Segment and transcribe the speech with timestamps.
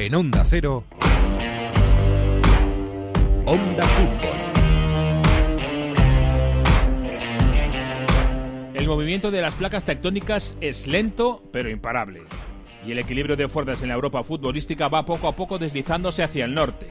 [0.00, 0.84] En Onda Cero,
[3.44, 4.36] Onda Fútbol.
[8.72, 12.22] El movimiento de las placas tectónicas es lento pero imparable.
[12.86, 16.46] Y el equilibrio de fuerzas en la Europa futbolística va poco a poco deslizándose hacia
[16.46, 16.86] el norte.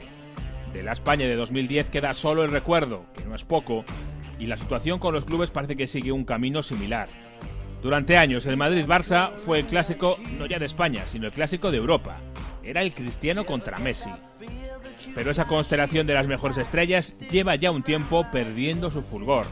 [0.72, 3.84] De la España de 2010 queda solo el recuerdo, que no es poco,
[4.38, 7.08] y la situación con los clubes parece que sigue un camino similar.
[7.82, 11.78] Durante años el Madrid-Barça fue el clásico no ya de España, sino el clásico de
[11.78, 12.20] Europa.
[12.62, 14.10] Era el cristiano contra Messi.
[15.14, 19.46] Pero esa constelación de las mejores estrellas lleva ya un tiempo perdiendo su fulgor.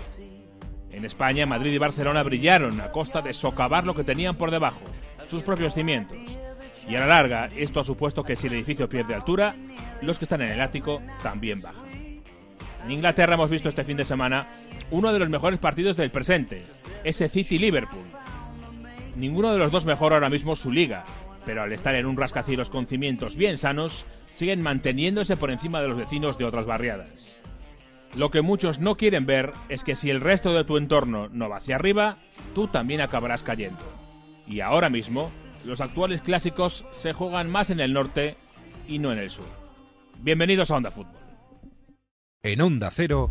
[0.91, 4.81] En España, Madrid y Barcelona brillaron a costa de socavar lo que tenían por debajo,
[5.29, 6.19] sus propios cimientos.
[6.89, 9.55] Y a la larga, esto ha supuesto que si el edificio pierde altura,
[10.01, 11.89] los que están en el ático también bajan.
[12.85, 14.49] En Inglaterra hemos visto este fin de semana
[14.91, 16.65] uno de los mejores partidos del presente,
[17.05, 18.07] ese City-Liverpool.
[19.17, 21.05] Ninguno de los dos mejora ahora mismo su liga,
[21.49, 25.89] pero al estar en un rascacielos con cimientos bien sanos, siguen manteniéndose por encima de
[25.89, 27.41] los vecinos de otras barriadas.
[28.15, 31.49] Lo que muchos no quieren ver es que si el resto de tu entorno no
[31.49, 32.19] va hacia arriba,
[32.55, 33.81] tú también acabarás cayendo.
[34.47, 35.31] Y ahora mismo,
[35.65, 38.37] los actuales clásicos se juegan más en el norte
[38.87, 39.49] y no en el sur.
[40.19, 41.17] Bienvenidos a Onda Fútbol.
[42.43, 43.31] En Onda Cero,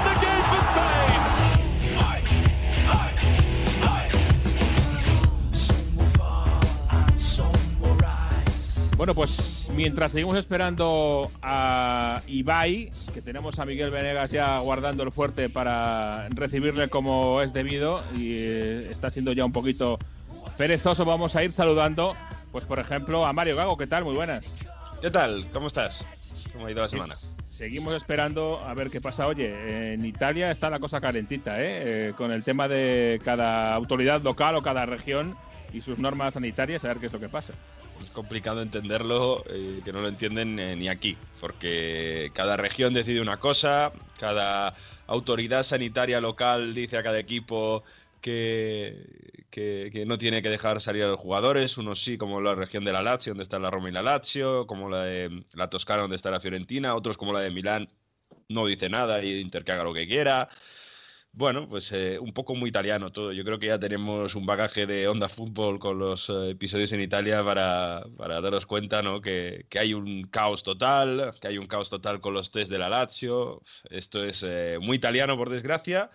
[9.01, 15.11] Bueno, pues mientras seguimos esperando a Ibai, que tenemos a Miguel Venegas ya guardando el
[15.11, 19.97] fuerte para recibirle como es debido y eh, está siendo ya un poquito
[20.55, 22.15] perezoso, vamos a ir saludando,
[22.51, 23.75] pues por ejemplo, a Mario Gago.
[23.75, 24.03] ¿Qué tal?
[24.03, 24.45] Muy buenas.
[25.01, 25.47] ¿Qué tal?
[25.51, 26.05] ¿Cómo estás?
[26.53, 27.15] ¿Cómo ha ido la semana?
[27.47, 29.25] Seguimos esperando a ver qué pasa.
[29.25, 32.09] Oye, en Italia está la cosa calentita, ¿eh?
[32.09, 35.35] Eh, con el tema de cada autoridad local o cada región
[35.73, 37.55] y sus normas sanitarias, a ver qué es lo que pasa.
[38.03, 43.21] Es complicado entenderlo, eh, que no lo entienden eh, ni aquí, porque cada región decide
[43.21, 44.75] una cosa, cada
[45.07, 47.83] autoridad sanitaria local dice a cada equipo
[48.21, 52.83] que, que, no tiene que dejar salir a los jugadores, unos sí, como la región
[52.85, 56.01] de la Lazio, donde está la Roma y la Lazio, como la de la Toscana,
[56.01, 57.87] donde está la Fiorentina, otros como la de Milán,
[58.49, 60.49] no dice nada y Inter haga lo que quiera.
[61.33, 63.31] Bueno, pues eh, un poco muy italiano todo.
[63.31, 66.99] Yo creo que ya tenemos un bagaje de onda fútbol con los eh, episodios en
[67.01, 69.21] Italia para, para daros cuenta, ¿no?
[69.21, 72.77] Que, que hay un caos total, que hay un caos total con los test de
[72.79, 73.61] la Lazio.
[73.89, 76.11] Esto es eh, muy italiano, por desgracia,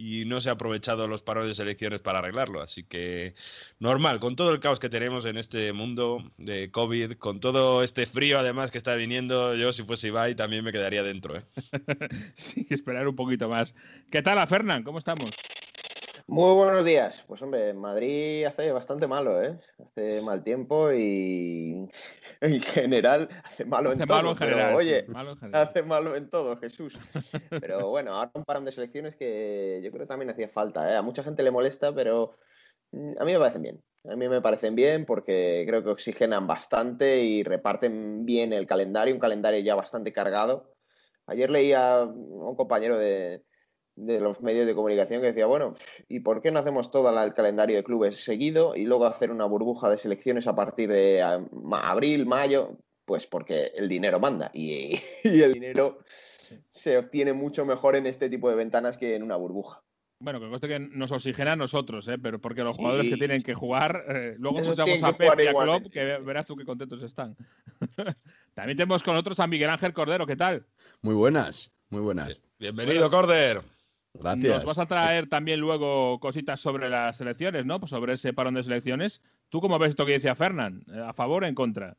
[0.00, 2.62] y no se ha aprovechado los parones de selecciones para arreglarlo.
[2.62, 3.34] Así que
[3.80, 8.06] normal, con todo el caos que tenemos en este mundo de COVID, con todo este
[8.06, 11.36] frío además que está viniendo, yo si fuese Ibai también me quedaría dentro.
[11.36, 11.42] ¿eh?
[12.34, 13.74] sí, esperar un poquito más.
[14.10, 14.84] ¿Qué tal, Fernán?
[14.84, 15.30] ¿Cómo estamos?
[16.30, 17.24] Muy buenos días.
[17.26, 19.58] Pues hombre, Madrid hace bastante malo, ¿eh?
[19.84, 21.88] Hace mal tiempo y
[22.40, 24.30] en general hace malo en todo.
[24.30, 25.62] en pero, general, oye, malo en general.
[25.62, 26.96] hace malo en todo, Jesús.
[27.60, 30.96] Pero bueno, ahora un parón de selecciones que yo creo que también hacía falta, ¿eh?
[30.96, 32.36] A mucha gente le molesta, pero
[32.92, 33.82] mm, a mí me parecen bien.
[34.08, 39.14] A mí me parecen bien porque creo que oxigenan bastante y reparten bien el calendario,
[39.14, 40.76] un calendario ya bastante cargado.
[41.26, 43.42] Ayer leía a un compañero de,
[44.06, 45.74] de los medios de comunicación que decía, bueno,
[46.08, 49.44] ¿y por qué no hacemos todo el calendario de clubes seguido y luego hacer una
[49.44, 52.78] burbuja de selecciones a partir de abril, mayo?
[53.04, 55.98] Pues porque el dinero manda y, y el dinero
[56.68, 59.82] se obtiene mucho mejor en este tipo de ventanas que en una burbuja.
[60.22, 62.18] Bueno, que conste que nos oxigena a nosotros, ¿eh?
[62.22, 62.82] pero porque los Sí.
[62.82, 65.90] jugadores que tienen que jugar, eh, luego escuchamos a Pep y a Klopp, igualmente.
[65.90, 67.34] que ve- verás tú qué contentos están.
[68.54, 70.66] También tenemos con nosotros a Miguel Ángel Cordero, ¿qué tal?
[71.00, 72.38] Muy buenas, muy buenas.
[72.58, 73.62] Bienvenido, Corder.
[74.14, 74.56] Gracias.
[74.56, 77.80] Nos vas a traer también luego cositas sobre las selecciones, ¿no?
[77.80, 79.22] Pues sobre ese parón de selecciones.
[79.48, 80.84] ¿Tú cómo ves esto que decía Fernán?
[80.92, 81.96] Eh, ¿A favor o en contra?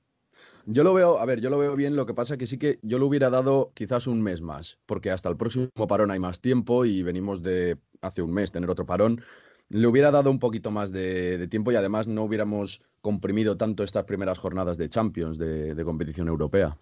[0.66, 2.80] Yo lo veo, a ver, yo lo veo bien, lo que pasa que sí que
[2.84, 6.40] yo lo hubiera dado quizás un mes más, porque hasta el próximo parón hay más
[6.40, 9.22] tiempo y venimos de hace un mes tener otro parón.
[9.70, 13.84] Le hubiera dado un poquito más de, de tiempo y además no hubiéramos comprimido tanto
[13.84, 16.78] estas primeras jornadas de Champions, de, de competición europea.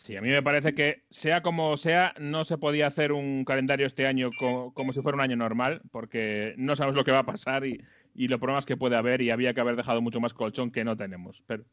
[0.00, 3.84] Sí, a mí me parece que sea como sea, no se podía hacer un calendario
[3.86, 7.18] este año co- como si fuera un año normal, porque no sabemos lo que va
[7.20, 7.82] a pasar y,
[8.14, 10.84] y los problemas que puede haber y había que haber dejado mucho más colchón que
[10.84, 11.42] no tenemos.
[11.46, 11.64] Pero,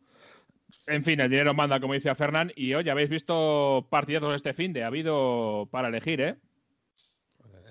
[0.87, 2.51] En fin, el dinero manda, como dice Fernán.
[2.55, 4.83] Y hoy habéis visto partidazos este fin de.
[4.83, 6.37] Ha habido para elegir, ¿eh?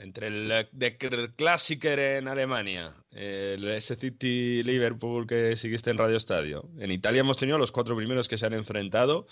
[0.04, 6.68] Entre el de Klassiker en Alemania, el S City Liverpool que seguiste en Radio Estadio.
[6.78, 9.26] En Italia hemos tenido los cuatro primeros que se han enfrentado.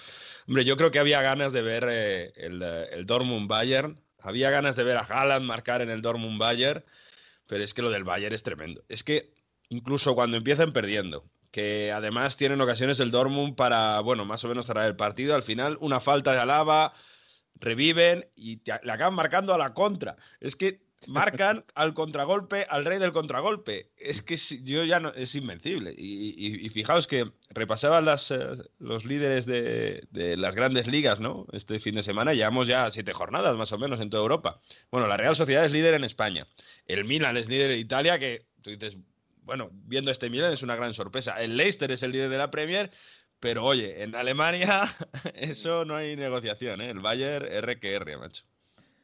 [0.48, 4.00] Hombre, yo creo que había ganas de ver eh, el, el, Dortmund Bayern.
[4.18, 6.82] Había ganas de ver a Haaland marcar en el Dortmund Bayern.
[7.46, 8.82] Pero es que lo del Bayern es tremendo.
[8.88, 9.34] Es que
[9.68, 14.64] incluso cuando empiezan perdiendo, que además tienen ocasiones el Dortmund para, bueno, más o menos
[14.64, 16.94] cerrar el partido, al final una falta de Alaba
[17.56, 20.16] reviven y le acaban marcando a la contra.
[20.40, 23.90] Es que marcan al contragolpe, al rey del contragolpe.
[23.96, 25.94] Es que yo ya no, es invencible.
[25.96, 28.38] Y, fijaos que repasaban las, eh,
[28.78, 31.46] los líderes de, las grandes ligas, ¿no?
[31.52, 34.60] Este fin de semana llevamos ya siete jornadas más o menos en toda Europa.
[34.90, 36.46] Bueno, la Real Sociedad es líder en España.
[36.86, 38.96] El Milan es líder en Italia, que tú dices,
[39.42, 41.40] bueno, viendo este Milan es una gran sorpresa.
[41.42, 42.90] El Leicester es el líder de la Premier
[43.42, 44.84] pero oye, en Alemania
[45.34, 46.90] eso no hay negociación, ¿eh?
[46.90, 48.44] El Bayern RQR, macho.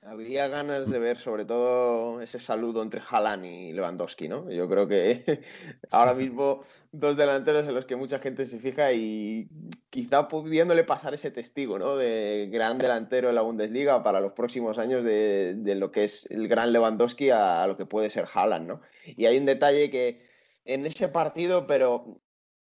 [0.02, 4.48] Había ganas de ver sobre todo ese saludo entre Haaland y Lewandowski, ¿no?
[4.48, 5.42] Yo creo que
[5.90, 6.62] ahora mismo
[6.92, 9.48] dos delanteros en los que mucha gente se fija y
[9.90, 11.96] quizá pudiéndole pasar ese testigo, ¿no?
[11.96, 16.46] De gran delantero en la Bundesliga para los próximos años de, lo que es el
[16.46, 18.82] gran Lewandowski a, a, lo que puede ser Haaland, ¿no?
[19.04, 20.24] Y hay un detalle que
[20.64, 22.20] en ese partido, pero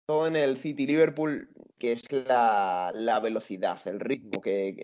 [0.08, 4.74] en el City Liverpool, que es la, velocidad, el ritmo que,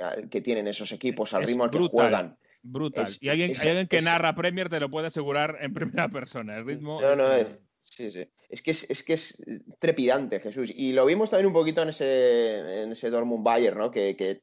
[0.45, 2.37] tienen esos equipos, al ritmo al que juegan.
[2.63, 3.07] Brutal.
[3.21, 6.57] y alguien, alguien que narra Premier te lo puede asegurar en primera persona.
[6.59, 7.01] El ritmo.
[7.01, 7.59] No, no, es.
[7.81, 8.27] Sí, sí.
[8.49, 9.43] Es que es, que es
[9.79, 10.71] trepidante, Jesús.
[10.75, 13.91] Y lo vimos también un poquito en ese, en ese Dortmund Bayern, ¿no?
[13.91, 14.41] Que, que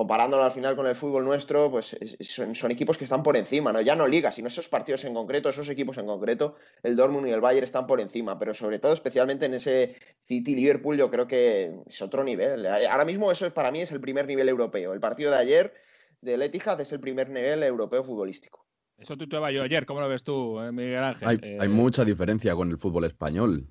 [0.00, 3.82] comparándolo al final con el fútbol nuestro, pues son, equipos que están por encima, ¿no?
[3.82, 7.32] Ya no ligas, sino esos partidos en concreto, esos equipos en concreto, el Dortmund y
[7.32, 9.94] el Bayern están por encima, pero sobre todo, especialmente en ese
[10.24, 12.66] City-Liverpool, yo creo que es otro nivel.
[12.66, 14.94] Ahora mismo eso para mí es el primer nivel europeo.
[14.94, 15.74] El partido de ayer
[16.22, 18.64] del Etihad es el primer nivel europeo futbolístico.
[18.96, 21.28] Eso tuiteaba yo ayer, ¿cómo lo ves tú, eh, Miguel Ángel?
[21.28, 23.66] Hay, hay eh, mucha diferencia con el fútbol español.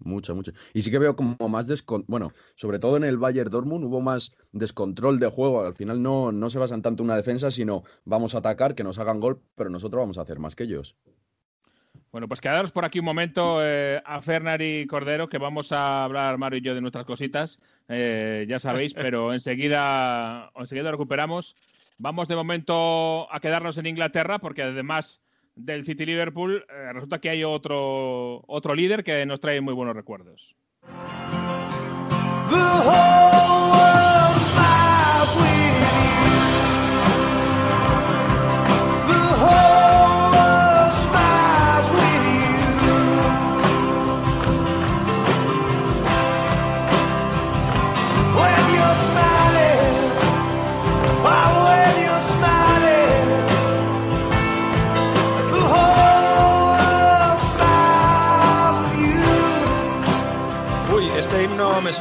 [0.00, 0.52] Mucho, mucho.
[0.72, 2.06] Y sí que veo como más descontrol.
[2.08, 5.64] Bueno, sobre todo en el Bayern Dortmund hubo más descontrol de juego.
[5.64, 8.84] Al final no, no se basan tanto en una defensa, sino vamos a atacar, que
[8.84, 10.96] nos hagan gol, pero nosotros vamos a hacer más que ellos.
[12.12, 16.02] Bueno, pues quedaros por aquí un momento eh, a Fernar y Cordero, que vamos a
[16.02, 21.54] hablar Mario y yo de nuestras cositas, eh, ya sabéis, pero enseguida, enseguida recuperamos.
[21.98, 25.20] Vamos de momento a quedarnos en Inglaterra, porque además
[25.54, 29.94] del City Liverpool, eh, resulta que hay otro, otro líder que nos trae muy buenos
[29.94, 30.54] recuerdos.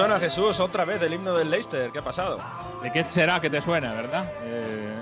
[0.10, 1.92] Suena, Jesús, otra vez el himno del Leicester.
[1.92, 2.40] ¿Qué ha pasado?
[2.82, 4.32] ¿De qué será que te suena, verdad?
[4.42, 4.96] Eh,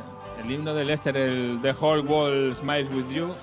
[0.44, 3.34] el himno del Leicester, el The Whole World Smiles With You.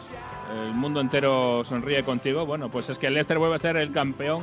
[0.55, 2.44] El mundo entero sonríe contigo.
[2.44, 4.43] Bueno, pues es que el Leicester vuelve a ser el campeón.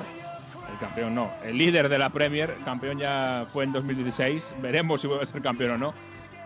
[0.71, 2.55] El campeón no, el líder de la Premier.
[2.65, 4.55] campeón ya fue en 2016.
[4.59, 5.93] Veremos si vuelve a ser campeón o no.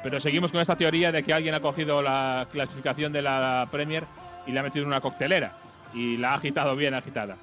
[0.04, 4.04] Pero seguimos con esta teoría de que alguien ha cogido la clasificación de la Premier
[4.46, 5.54] y le ha metido en una coctelera.
[5.94, 7.38] Y la ha agitado bien agitada.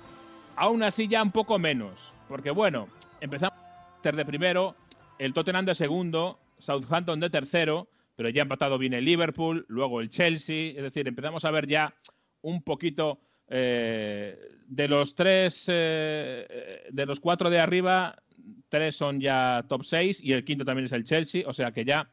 [0.55, 2.89] Aún así, ya un poco menos porque bueno,
[3.23, 3.59] empezamos
[4.03, 4.75] de primero,
[5.19, 10.11] el Tottenham de segundo, Southampton de tercero, pero ya empatado bien el Liverpool, luego el
[10.11, 11.95] Chelsea, es decir, empezamos a ver ya
[12.43, 14.37] un poquito eh,
[14.67, 18.21] de los tres, eh, de los cuatro de arriba,
[18.69, 21.85] tres son ya top seis y el quinto también es el Chelsea, o sea que
[21.85, 22.11] ya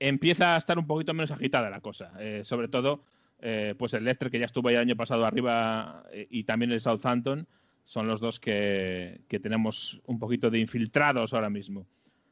[0.00, 3.04] empieza a estar un poquito menos agitada la cosa, eh, sobre todo
[3.76, 7.48] pues el Leicester que ya estuvo el año pasado arriba y también el Southampton
[7.84, 11.86] son los dos que, tenemos un poquito de infiltrados ahora mismo.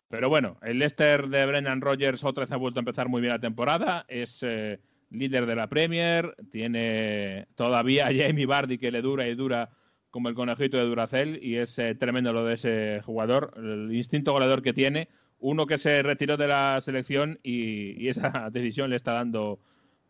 [0.09, 3.33] Pero bueno, el Leicester de Brendan Rodgers otra vez ha vuelto a empezar muy bien
[3.33, 4.05] la temporada.
[4.09, 4.81] Es eh,
[5.11, 6.35] líder de la Premier.
[6.51, 9.71] Tiene todavía a Jamie Bardi que le dura y dura
[10.11, 11.39] como el conejito de Duracell.
[11.43, 13.55] Y es eh, tremendo lo de ese jugador.
[13.57, 15.09] El instinto goleador que tiene.
[15.39, 19.61] Uno que se retiró de la selección y, esa decisión le está dando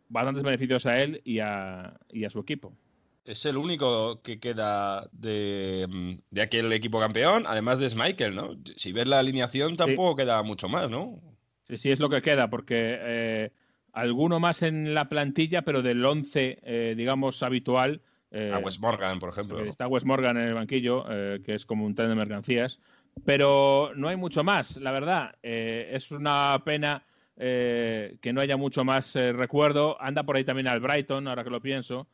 [0.08, 1.98] bastantes beneficios a él y a
[2.30, 2.74] su equipo
[3.24, 8.56] es el único que queda de, mm, de, aquel equipo campeón, además de Michael, ¿no?
[8.76, 11.20] Si ves la alineación tampoco queda mucho más, ¿no?
[11.64, 13.52] Sí, sí, es lo que queda, porque eh,
[13.92, 18.00] alguno más en la plantilla, pero del 11, eh, digamos, habitual.
[18.30, 19.60] Eh, a West Morgan, por ejemplo.
[19.60, 22.80] Está West Morgan en el banquillo, que es como un tren de mercancías,
[23.24, 25.34] Pero no hay mucho más, la verdad.
[25.42, 27.04] Es una pena
[27.36, 30.00] que no haya mucho más recuerdo.
[30.00, 32.06] Anda por ahí también al Brighton, ahora que lo pienso,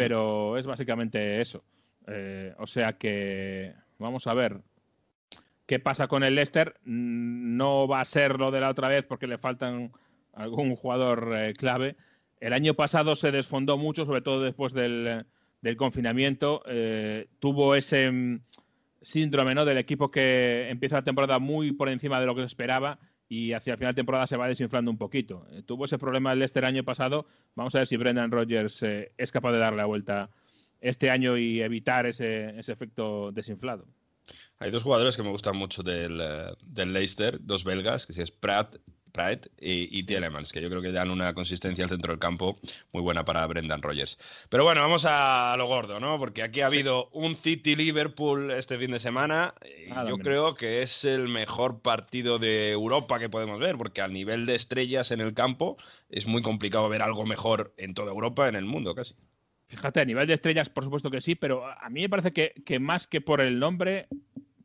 [0.00, 1.62] pero es básicamente eso.
[2.56, 4.62] o sea que vamos a ver
[5.66, 6.80] qué pasa con el Leicester.
[6.84, 9.92] Mm, no va a ser lo de la otra vez porque le faltan
[10.32, 11.96] algún jugador clave.
[12.40, 15.26] El año pasado se desfondó mucho, sobre todo después del,
[15.60, 16.62] del confinamiento.
[17.38, 18.40] tuvo ese mm,
[19.02, 19.66] síndrome ¿no?
[19.66, 22.98] del equipo que empieza la temporada muy por encima de lo que se esperaba
[23.30, 25.46] y hacia el final de temporada se va desinflando un poquito.
[25.52, 27.26] Eh, tuvo ese problema el Leicester año pasado.
[27.54, 30.30] Vamos a ver si Brendan Rodgers eh, es capaz de darle la vuelta
[30.80, 33.86] este año y evitar ese, efecto desinflado.
[34.58, 38.32] Hay dos jugadores que me gustan mucho del, eh, del Leicester, dos belgas, que es
[38.32, 38.76] Pratt
[39.10, 42.58] Pratt y, y Tielemans, que yo creo que dan una consistencia al centro del campo
[42.92, 44.18] muy buena para Brendan Rodgers.
[44.48, 46.18] Pero bueno, vamos a lo gordo, ¿no?
[46.18, 49.54] Porque aquí ha habido un City-Liverpool este fin de semana.
[49.86, 54.12] Y yo creo que es el mejor partido de Europa que podemos ver, porque al
[54.12, 55.76] nivel de estrellas en el campo
[56.08, 59.14] es muy complicado ver algo mejor en toda Europa, en el mundo casi.
[59.68, 62.54] Fíjate, a nivel de estrellas, por supuesto que sí, pero a mí me parece que,
[62.66, 64.08] que más que por el nombre,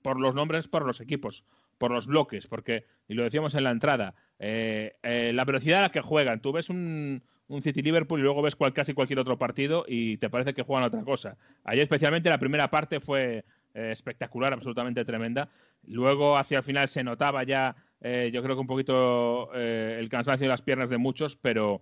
[0.02, 1.46] por los nombres, por los equipos,
[1.78, 5.84] por los bloques, porque, y lo decíamos en la entrada, eh, eh, la velocidad a
[5.84, 6.42] la que juegan.
[6.42, 7.22] Tú ves un,
[7.62, 11.04] City Liverpool y luego ves casi cualquier otro partido y te parece que juegan otra
[11.04, 11.38] cosa.
[11.64, 15.50] Ayer especialmente la primera parte fue eh, espectacular, absolutamente tremenda.
[15.84, 20.50] Luego hacia el final se notaba ya, yo creo que un poquito el cansancio de
[20.50, 21.82] las piernas de muchos, pero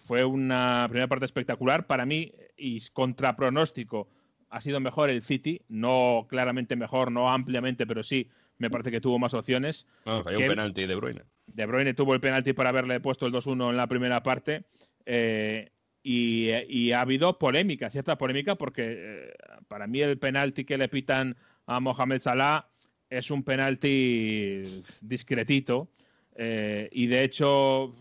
[0.00, 1.86] fue una primera parte espectacular.
[1.86, 4.08] Para mí, y contra pronóstico,
[4.50, 8.28] ha sido mejor el City, no claramente mejor, no ampliamente, pero sí
[8.62, 9.86] me parece que tuvo más opciones.
[10.04, 11.22] Falló un penalti de Bruyne.
[11.46, 14.64] De Bruyne tuvo el penalti para haberle puesto el 2-1 en la primera parte.
[15.04, 15.68] Eh,
[16.04, 19.34] y, ha habido polémica, cierta polémica, porque eh,
[19.66, 22.68] para mí el penalti que le pitan a Mohamed Salah
[23.10, 25.88] es un penalti discretito.
[26.36, 27.94] Eh, y de hecho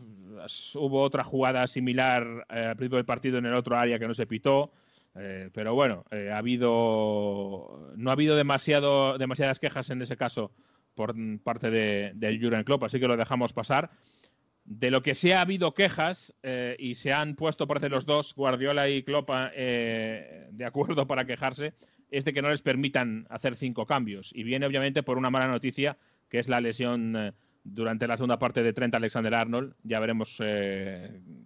[0.75, 4.27] hubo otra jugada similar al principio del partido en el otro área que no se
[4.27, 4.71] pitó.
[5.13, 10.51] Pero bueno, ha habido no ha habido demasiado, demasiadas quejas en ese caso
[10.95, 13.91] por parte de, del Jurgen Klopp, así que lo dejamos pasar.
[14.63, 18.35] De lo que sí ha habido quejas eh, y se han puesto, parece los dos,
[18.35, 21.73] Guardiola y Klopp, eh, de acuerdo para quejarse,
[22.11, 24.31] es de que no les permitan hacer cinco cambios.
[24.35, 25.97] Y viene obviamente por una mala noticia,
[26.29, 27.31] que es la lesión eh,
[27.63, 29.73] durante la segunda parte de Trent Alexander-Arnold.
[29.83, 30.39] Ya veremos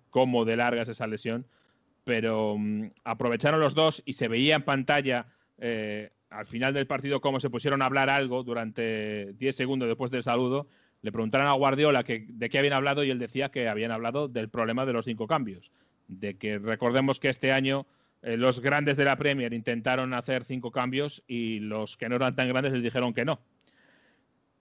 [0.10, 1.46] cómo de larga es esa lesión.
[2.06, 5.28] Pero mm, aprovecharon los dos y se veía en pantalla
[6.30, 10.24] al final del partido cómo se pusieron a hablar algo durante 10 segundos después del
[10.24, 10.68] saludo,
[11.02, 14.28] le preguntaron a Guardiola que, de qué habían hablado y él decía que habían hablado
[14.28, 15.72] del problema de los cinco cambios.
[16.08, 17.86] De que recordemos que este año
[18.22, 22.36] eh, los grandes de la Premier intentaron hacer cinco cambios y los que no eran
[22.36, 23.40] tan grandes les dijeron que no.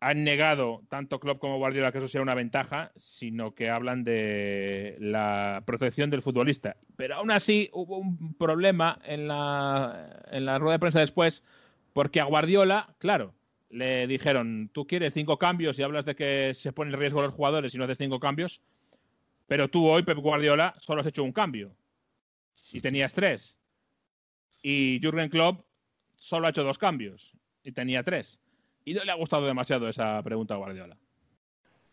[0.06, 4.96] Han negado tanto Klopp como Guardiola que eso sea una ventaja, sino que hablan de
[5.00, 6.76] la protección del futbolista.
[6.96, 11.42] Pero aún así hubo un problema en la, en la rueda de prensa después
[11.94, 13.34] porque a Guardiola, claro,
[13.70, 17.32] le dijeron, tú quieres cinco cambios y hablas de que se pone en riesgo los
[17.32, 18.61] jugadores y no haces cinco cambios,
[19.46, 21.75] pero tú hoy, Pep Guardiola, solo has hecho un cambio
[22.73, 23.56] y tenías tres.
[24.61, 25.64] Y Jürgen Klopp
[26.16, 27.32] solo ha hecho dos cambios
[27.62, 28.40] y tenía tres.
[28.84, 30.96] Y no le ha gustado demasiado esa pregunta a Guardiola.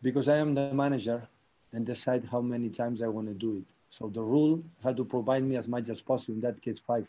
[0.02, 1.26] Because I am the manager
[1.72, 3.66] and decide how many times I want to do it.
[3.88, 6.34] So the rule had to provide me as much as possible.
[6.34, 7.06] In that case, five.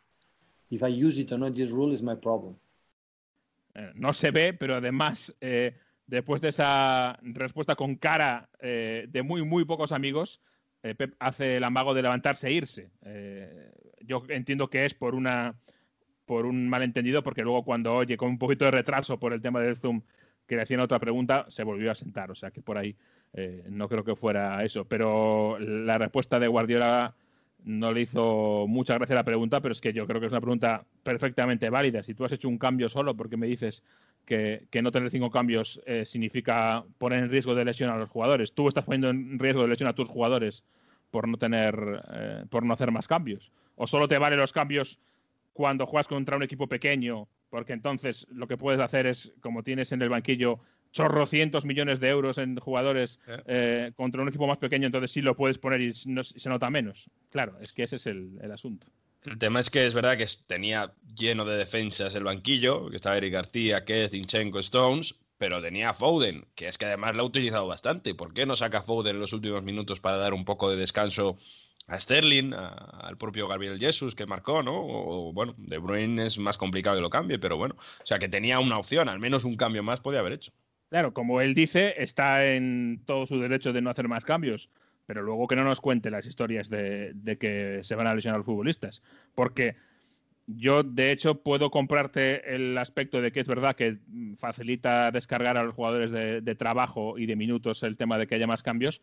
[0.69, 2.55] If I use it or not, this rule is my problem.
[3.75, 5.75] Eh, no se ve, pero además, eh,
[6.07, 10.41] después de esa respuesta con cara eh, de muy, muy pocos amigos,
[10.81, 12.89] Pep hace el amago de levantarse e irse.
[14.01, 15.55] yo entiendo que es por una
[16.25, 19.59] por un malentendido, porque luego cuando oye con un poquito de retraso por el tema
[19.59, 20.01] del Zoom
[20.47, 22.31] que le hacían otra pregunta, se volvió a sentar.
[22.31, 22.95] O sea que por ahí
[23.69, 24.85] no creo que fuera eso.
[24.85, 27.15] Pero la respuesta de Guardiola
[27.65, 30.41] no le hizo mucha gracia la pregunta, pero es que yo creo que es una
[30.41, 32.03] pregunta perfectamente válida.
[32.03, 33.83] Si tú has hecho un cambio solo porque me dices
[34.25, 38.53] que, no tener cinco cambios eh, significa poner en riesgo de lesión a los jugadores,
[38.53, 40.63] tú estás poniendo en riesgo de lesión a tus jugadores
[41.11, 43.51] por no tener, eh, por no hacer más cambios.
[43.75, 44.99] O solo te valen los cambios
[45.53, 49.91] cuando juegas contra un equipo pequeño, porque entonces lo que puedes hacer es, como tienes
[49.91, 50.59] en el banquillo
[50.91, 55.35] chorrocientos millones de euros en jugadores eh, contra un equipo más pequeño, entonces sí lo
[55.35, 57.09] puedes poner y se nota menos.
[57.31, 58.87] Claro, es que ese es el, asunto.
[59.23, 63.17] El tema es que es verdad que tenía lleno de defensas el banquillo, que estaba
[63.17, 67.67] Eric García, Keith, Inchenko, Stones, pero tenía Foden, que es que además lo ha utilizado
[67.67, 68.13] bastante.
[68.13, 71.37] ¿Por qué no saca Foden en los últimos minutos para dar un poco de descanso
[71.87, 74.73] a Sterling, al propio Gabriel Jesus que marcó, ¿no?
[74.75, 78.29] O, bueno, De Bruyne es más complicado que lo cambie, pero bueno, o sea que
[78.29, 80.51] tenía una opción, al menos un cambio más podía haber hecho.
[80.89, 84.69] Claro, como él dice, está en todo su derecho de no hacer más cambios,
[85.05, 88.45] pero luego que no nos cuente las historias de, que se van a lesionar los
[88.45, 89.01] futbolistas,
[89.35, 89.75] porque
[90.45, 93.97] yo, de hecho, puedo comprarte el aspecto de que es verdad que
[94.37, 98.47] facilita descargar a los jugadores de trabajo y de minutos el tema de que haya
[98.47, 99.01] más cambios,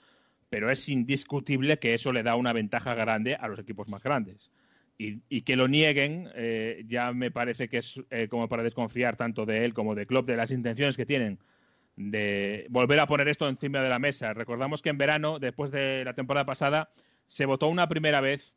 [0.51, 4.51] pero es indiscutible que eso le da una ventaja grande a los equipos más grandes.
[4.99, 9.47] Y, que lo nieguen eh, ya me parece que es eh, como para desconfiar tanto
[9.47, 11.39] de él como de Klopp de las intenciones que tienen
[11.97, 14.33] de volver a poner esto encima de la mesa.
[14.33, 16.91] Recordamos que en verano, después de la temporada pasada,
[17.27, 18.55] se votó una primera vez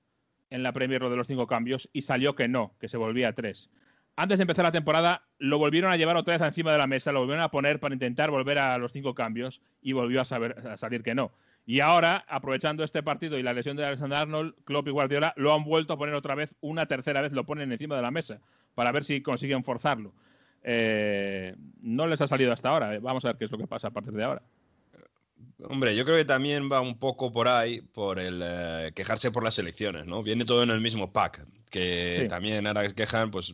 [0.49, 3.29] en la Premier lo de los cinco cambios y salió que no, que se volvía
[3.29, 3.69] a tres.
[4.15, 7.11] Antes de empezar la temporada, lo volvieron a llevar otra vez encima de la mesa,
[7.11, 10.55] lo volvieron a poner para intentar volver a los cinco cambios y volvió a, saber,
[10.67, 11.31] a salir que no.
[11.65, 15.53] Y ahora, aprovechando este partido y la lesión de Alexander Arnold, Klopp y Guardiola lo
[15.53, 18.39] han vuelto a poner otra vez, una tercera vez lo ponen encima de la mesa
[18.75, 20.13] para ver si consiguen forzarlo.
[20.63, 22.99] Eh, no les ha salido hasta ahora.
[22.99, 24.41] Vamos a ver qué es lo que pasa a partir de ahora.
[25.69, 29.43] Hombre, yo creo que también va un poco por ahí, por el eh, quejarse por
[29.43, 30.21] las elecciones, ¿no?
[30.23, 32.27] Viene todo en el mismo pack, que Sí.
[32.27, 33.53] también ahora que quejan, pues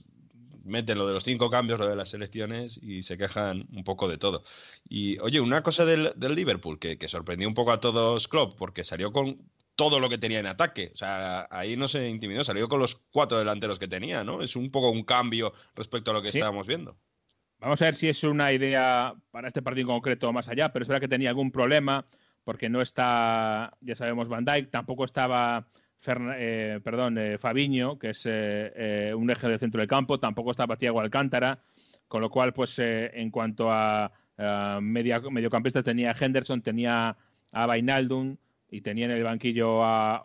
[0.63, 4.07] meten lo de los cinco cambios, lo de las elecciones y se quejan un poco
[4.07, 4.43] de todo.
[4.87, 8.57] Y oye, una cosa del, del Liverpool que, que sorprendió un poco a todos Klopp,
[8.57, 9.37] porque salió con
[9.75, 10.91] todo lo que tenía en ataque.
[10.93, 14.41] O sea, ahí no se intimidó, salió con los cuatro delanteros que tenía, ¿no?
[14.41, 16.37] Es un poco un cambio respecto a lo que Sí.
[16.39, 16.97] estábamos viendo.
[17.59, 20.71] Vamos a ver si es una idea para este partido en concreto o más allá,
[20.71, 22.05] pero es verdad que tenía algún problema
[22.43, 25.67] porque no está, ya sabemos, Van Dijk, tampoco estaba
[26.01, 30.19] Ferna- eh, perdón, eh, Fabiño, que es eh, eh, un eje del centro del campo,
[30.19, 31.59] tampoco estaba Thiago Alcántara,
[32.07, 37.17] con lo cual, pues eh, en cuanto a, a media, mediocampistas tenía a Henderson, tenía
[37.51, 38.37] a Vainaldum
[38.71, 40.23] y tenía en el banquillo a,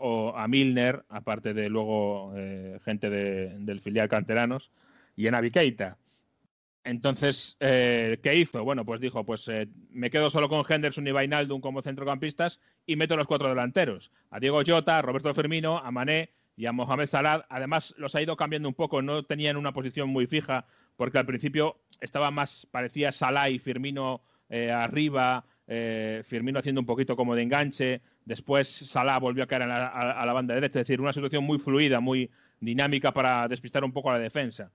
[0.49, 2.33] Milner, aparte de luego
[2.85, 4.71] gente de- del filial canteranos,
[5.16, 5.97] y en Keita.
[6.85, 8.62] Entonces, eh, ¿qué hizo?
[8.62, 12.97] Bueno, pues dijo, pues eh, me quedo solo con Henderson y Vainaldum como centrocampistas y
[12.97, 14.11] meto los cuatro delanteros.
[14.31, 17.47] A Diego Jota, a Roberto Firmino, a Mané y a Mohamed Salah.
[17.49, 20.66] Además, los ha ido cambiando un poco, no tenían una posición muy fija,
[20.97, 24.20] porque al principio estaba más, parecía Salah y Firmino
[24.51, 28.03] eh, arriba, eh, Firmino haciendo un poquito como de enganche.
[28.27, 31.14] Después Salah volvió a caer a la, a- a la banda derecha, es decir, una
[31.14, 34.70] situación muy fluida, muy dinámica para despistar un poco a la defensa.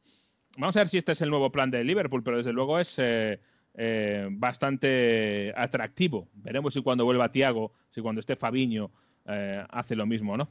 [0.59, 2.99] Vamos a ver si este es el nuevo plan de Liverpool, pero desde luego es
[2.99, 3.39] eh,
[3.75, 6.27] eh, bastante atractivo.
[6.33, 8.91] Veremos si cuando vuelva Tiago, si cuando esté Fabiño,
[9.25, 10.49] eh, hace lo mismo, ¿no?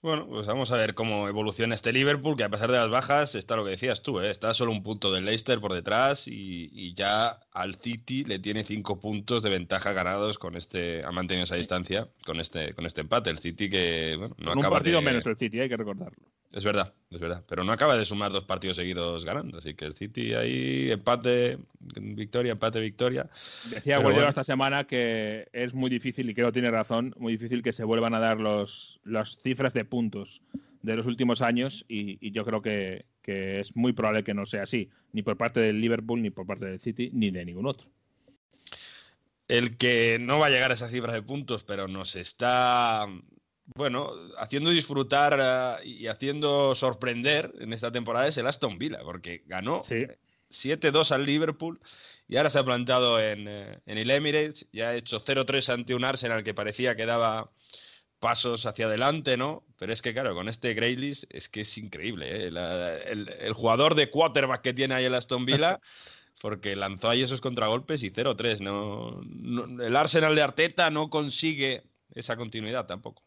[0.00, 3.34] Bueno, pues vamos a ver cómo evoluciona este Liverpool, que a pesar de las bajas,
[3.34, 4.30] está lo que decías tú, ¿eh?
[4.30, 8.64] está solo un punto del Leicester por detrás y, y ya al City le tiene
[8.64, 13.02] cinco puntos de ventaja ganados con este, ha mantenido esa distancia con este, con este
[13.02, 13.28] empate.
[13.28, 15.04] El City que bueno, no Con un acaba partido de...
[15.04, 16.24] menos el City, hay que recordarlo.
[16.50, 19.84] Es verdad, es verdad, pero no acaba de sumar dos partidos seguidos ganando, así que
[19.84, 23.28] el City ahí empate, victoria, empate, victoria.
[23.70, 24.28] Decía Guardiola bueno.
[24.30, 27.84] esta semana que es muy difícil, y creo que tiene razón, muy difícil que se
[27.84, 30.40] vuelvan a dar los, las cifras de puntos
[30.80, 34.46] de los últimos años y, y yo creo que, que es muy probable que no
[34.46, 37.66] sea así, ni por parte del Liverpool, ni por parte del City, ni de ningún
[37.66, 37.86] otro.
[39.48, 43.06] El que no va a llegar a esa cifra de puntos, pero nos está,
[43.74, 45.38] bueno, haciendo disfrutar
[45.82, 50.06] eh, y haciendo sorprender en esta temporada es el Aston Villa, porque ganó Sí.
[50.50, 51.80] 7-2 al Liverpool
[52.28, 55.94] y ahora se ha plantado en, eh, en el Emirates y ha hecho 0-3 ante
[55.94, 57.50] un Arsenal que parecía que daba
[58.18, 59.62] pasos hacia adelante, ¿no?
[59.78, 62.50] Pero es que, claro, con este Grealish es que es increíble, ¿eh?
[62.50, 65.78] La- el, el jugador de quarterback que tiene ahí el Aston Villa,
[66.40, 68.60] porque lanzó ahí esos contragolpes y 0-3.
[68.60, 73.22] No, no- el Arsenal de Arteta no consigue esa continuidad tampoco.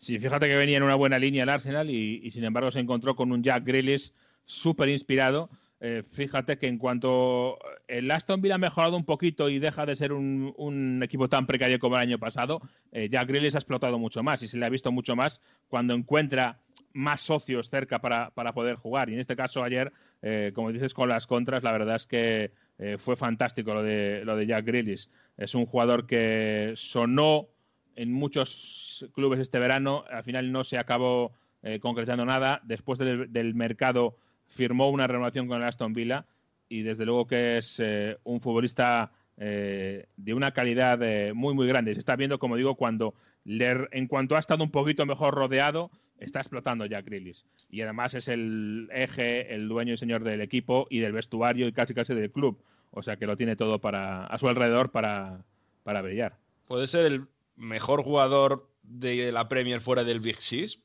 [0.00, 3.16] Sí, fíjate que venía en una buena línea el Arsenal y, sin embargo se encontró
[3.16, 4.12] con un Jack Grealish
[4.44, 5.50] súper inspirado.
[5.80, 9.96] Eh, fíjate que en cuanto el Aston Villa ha mejorado un poquito y deja de
[9.96, 14.22] ser un, equipo tan precario como el año pasado, eh, Jack Grealish ha explotado mucho
[14.22, 16.60] más y se le ha visto mucho más cuando encuentra
[16.94, 19.10] más socios cerca para, para poder jugar.
[19.10, 22.52] Y en este caso ayer, eh, como dices, con las contras, la verdad es que
[22.78, 25.08] eh, fue fantástico lo de, lo de Jack Grealish.
[25.36, 27.48] Es un jugador que sonó
[27.96, 32.60] en muchos clubes este verano, al final no se acabó eh, concretando nada.
[32.64, 34.16] Después del, mercado
[34.48, 36.26] firmó una renovación con el Aston Villa
[36.68, 41.66] y desde luego que es eh, un futbolista eh, de una calidad eh, muy muy
[41.66, 41.94] grande.
[41.94, 45.90] Se está viendo, como digo, cuando le, en cuanto ha estado un poquito mejor rodeado,
[46.18, 47.44] está explotando Jack Grealish.
[47.68, 51.72] Y además es el eje, el dueño y señor del equipo y del vestuario y
[51.72, 52.62] casi casi del club.
[52.92, 55.44] O sea que lo tiene todo para, a su alrededor para,
[55.82, 56.36] para brillar.
[56.68, 60.80] Puede ser el mejor jugador de la Premier fuera del Big Six?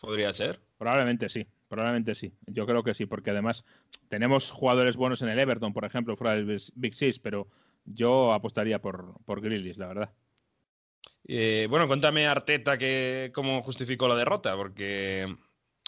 [0.00, 0.60] ¿Podría ser?
[0.78, 2.32] Probablemente sí, probablemente sí.
[2.46, 3.64] Yo creo que sí, porque además
[4.08, 7.48] tenemos jugadores buenos en el Everton, por ejemplo, fuera del Big Six, pero
[7.84, 10.10] yo apostaría por, por la verdad.
[11.26, 15.22] Eh, bueno, cuéntame Arteta que, cómo justificó la derrota, porque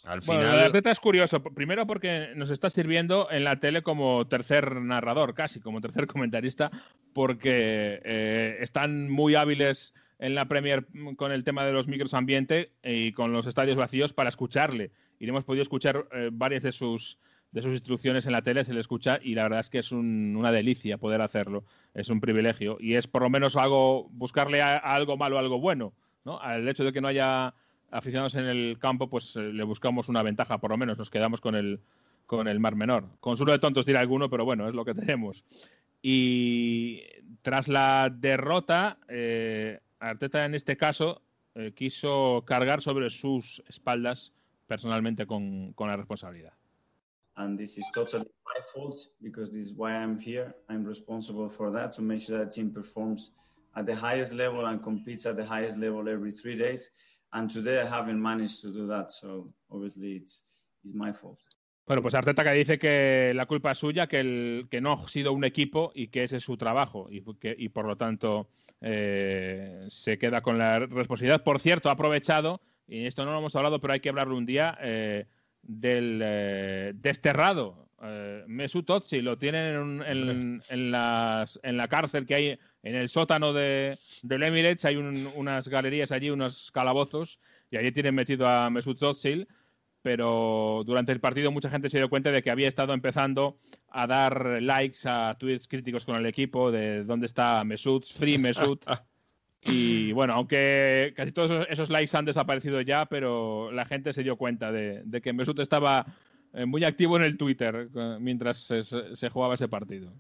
[0.05, 0.43] al final...
[0.43, 1.43] Bueno, Arteta es curioso.
[1.43, 6.71] Primero porque nos está sirviendo en la tele como tercer narrador, casi, como tercer comentarista,
[7.13, 12.73] porque eh, están muy hábiles en la Premier con el tema de los micros ambiente
[12.83, 14.91] y con los estadios vacíos para escucharle.
[15.19, 17.19] Y hemos podido escuchar eh, varias de sus,
[17.53, 19.93] de sus instrucciones en la tele, se le escucha y la verdad es que es
[19.93, 21.65] una delicia poder hacerlo.
[21.95, 25.93] Es un privilegio y es por lo menos algo, buscarle a, algo malo algo bueno.
[26.25, 26.41] ¿no?
[26.41, 27.55] Al hecho de que no haya
[27.91, 31.41] aficionados en el campo, pues eh, le buscamos una ventaja, por lo menos nos quedamos
[31.41, 31.81] con el,
[32.27, 33.09] con el mar menor.
[33.21, 35.45] Consuelo de tontos dirá alguno, pero bueno, es lo que tenemos.
[36.03, 37.03] Y
[37.43, 41.23] tras la derrota, eh, Arteta en este caso
[41.55, 44.33] eh, quiso cargar sobre sus espaldas
[44.67, 46.53] personalmente con, con la responsabilidad.
[47.37, 50.55] And this is totally my fault because this is why I'm here.
[50.69, 53.33] I'm responsible for that to make sure that team performs
[53.75, 56.91] at the highest level and competes at the highest level every three days.
[57.33, 60.45] And today I haven't managed to do that, so obviously it's,
[60.85, 61.41] it's my fault.
[61.87, 65.09] Bueno, pues Arteta que dice que la culpa es suya, que, el, que no ha
[65.09, 68.49] sido un equipo y que ese es su trabajo y, que, y por lo tanto
[68.87, 71.43] eh, se queda con la responsabilidad.
[71.43, 74.45] Por cierto, ha aprovechado, y esto no lo hemos hablado, pero hay que hablarlo un
[74.45, 75.25] día, eh,
[75.63, 77.89] del eh, desterrado
[78.47, 79.25] Mesut Özil.
[79.25, 84.85] Lo tienen en, la cárcel que hay en el sótano de, del Emirates.
[84.85, 89.49] Hay unas galerías allí, unos calabozos, y allí tienen metido a Mesut Özil
[90.05, 93.57] pero durante el partido mucha gente se dio cuenta de que había estado empezando
[93.89, 98.85] a dar likes a tweets críticos con el equipo de dónde está Mesut, Free Mesut.
[99.63, 104.37] y bueno, aunque casi todos esos likes han desaparecido ya, pero la gente se dio
[104.37, 106.05] cuenta de, que Mesut estaba
[106.53, 110.13] eh, muy activo en el Twitter eh, mientras se jugaba ese partido.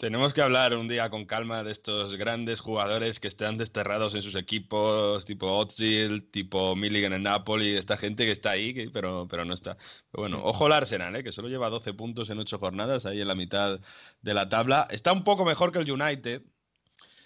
[0.00, 4.22] Tenemos que hablar un día con calma de estos grandes jugadores que están desterrados en
[4.22, 9.44] sus equipos, tipo Ozil, tipo Milligan en Napoli, esta gente que está ahí, pero, pero
[9.44, 9.76] no está.
[10.12, 11.22] bueno, ojo al Arsenal, ¿eh?
[11.22, 13.78] que solo lleva 12 puntos en 8 jornadas, ahí en la mitad
[14.22, 14.88] de la tabla.
[14.90, 16.40] Está un poco mejor que el United.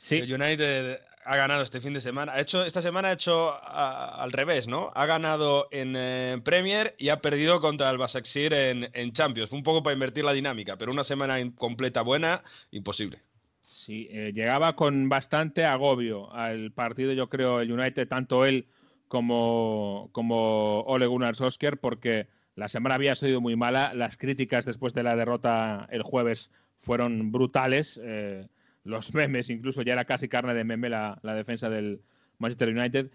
[0.01, 0.17] Sí.
[0.17, 2.33] El United ha ganado este fin de semana.
[2.33, 4.91] Ha hecho, esta semana ha hecho al revés, ¿no?
[4.95, 9.51] Ha ganado en eh, Premier y ha perdido contra el Basaksehir en, en, Champions.
[9.51, 13.23] Fue un poco para invertir la dinámica, pero una semana completa buena, imposible.
[13.63, 18.67] Sí, eh, llegaba con bastante agobio al partido, yo creo, el United, tanto él
[19.09, 23.93] como, como Ole Gunnar Solskjaer, porque la semana había sido muy mala.
[23.95, 28.01] Las críticas después de la derrota el jueves fueron brutales.
[28.03, 28.47] Eh,
[28.85, 32.03] los memes, incluso ya era casi carne de meme la, defensa del
[32.39, 33.11] Manchester United.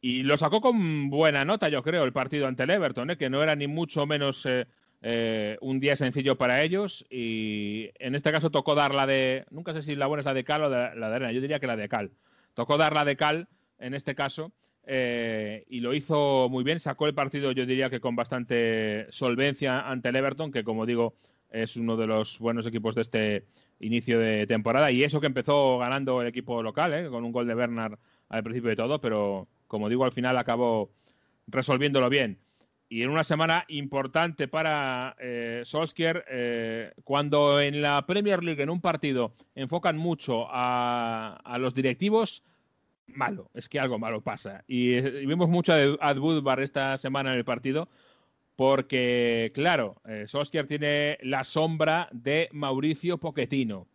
[0.00, 3.16] Y lo sacó con buena nota, yo creo, el partido ante el Everton, ¿eh?
[3.16, 4.66] que no era ni mucho menos eh,
[5.02, 7.04] eh, un día sencillo para ellos.
[7.10, 9.46] Y en este caso tocó dar la de.
[9.50, 11.32] Nunca sé si la buena es la de cal o la de arena.
[11.32, 12.12] Yo diría que la de cal.
[12.54, 13.48] Tocó dar la de cal
[13.78, 14.52] en este caso.
[14.86, 16.78] y lo hizo muy bien.
[16.78, 21.14] Sacó el partido, yo diría que con bastante solvencia ante el Everton, que como digo,
[21.50, 23.44] es uno de los buenos equipos de este
[23.80, 24.90] inicio de temporada.
[24.90, 27.08] Y eso que empezó ganando el equipo local, ¿eh?
[27.08, 30.90] con un gol de Bernard al principio de todo, pero como digo, al final acabó
[31.46, 32.38] resolviéndolo bien.
[32.88, 38.70] Y en una semana importante para eh, Solskjaer, eh, cuando en la Premier League, en
[38.70, 42.44] un partido, enfocan mucho a, los directivos,
[43.08, 44.62] malo, es que algo malo pasa.
[44.68, 47.88] Y, vimos mucho a Ad Woodbar esta semana en el partido,
[48.56, 53.86] porque, claro, eh, Solskjaer tiene la sombra de Mauricio Pochettino.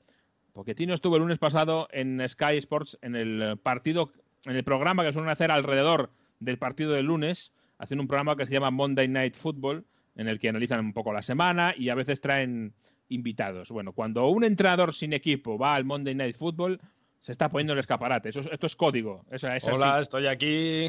[0.53, 4.11] Pochettino estuvo el lunes pasado en Sky Sports en el partido,
[4.45, 8.45] en el programa que suelen hacer alrededor del partido del lunes, hacen un programa que
[8.45, 11.95] se llama Monday Night Football, en el que analizan un poco la semana y a
[11.95, 12.73] veces traen
[13.09, 13.69] invitados.
[13.69, 16.79] Bueno, cuando un entrenador sin equipo va al Monday Night Football,
[17.21, 18.29] se está poniendo el escaparate.
[18.29, 19.25] Eso, esto es código.
[19.73, 20.87] Hola, estoy aquí.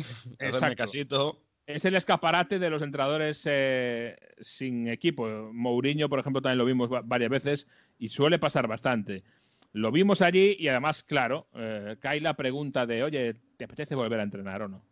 [0.76, 5.26] Casito es el escaparate de los entrenadores eh, sin equipo.
[5.52, 7.66] Mourinho, por ejemplo, también lo vimos varias veces
[7.98, 9.22] y suele pasar bastante.
[9.72, 14.20] Lo vimos allí y además, claro, eh, cae la pregunta de, oye, ¿te apetece volver
[14.20, 14.82] a entrenar o no?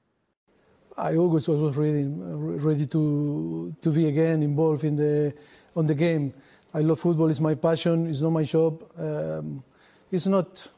[0.96, 5.34] I always was ready, ready to, to be again involved in the,
[5.74, 6.32] on the game.
[6.74, 8.82] I love football, it's my passion, it's not my job.
[8.98, 9.62] Um,
[10.10, 10.70] it's not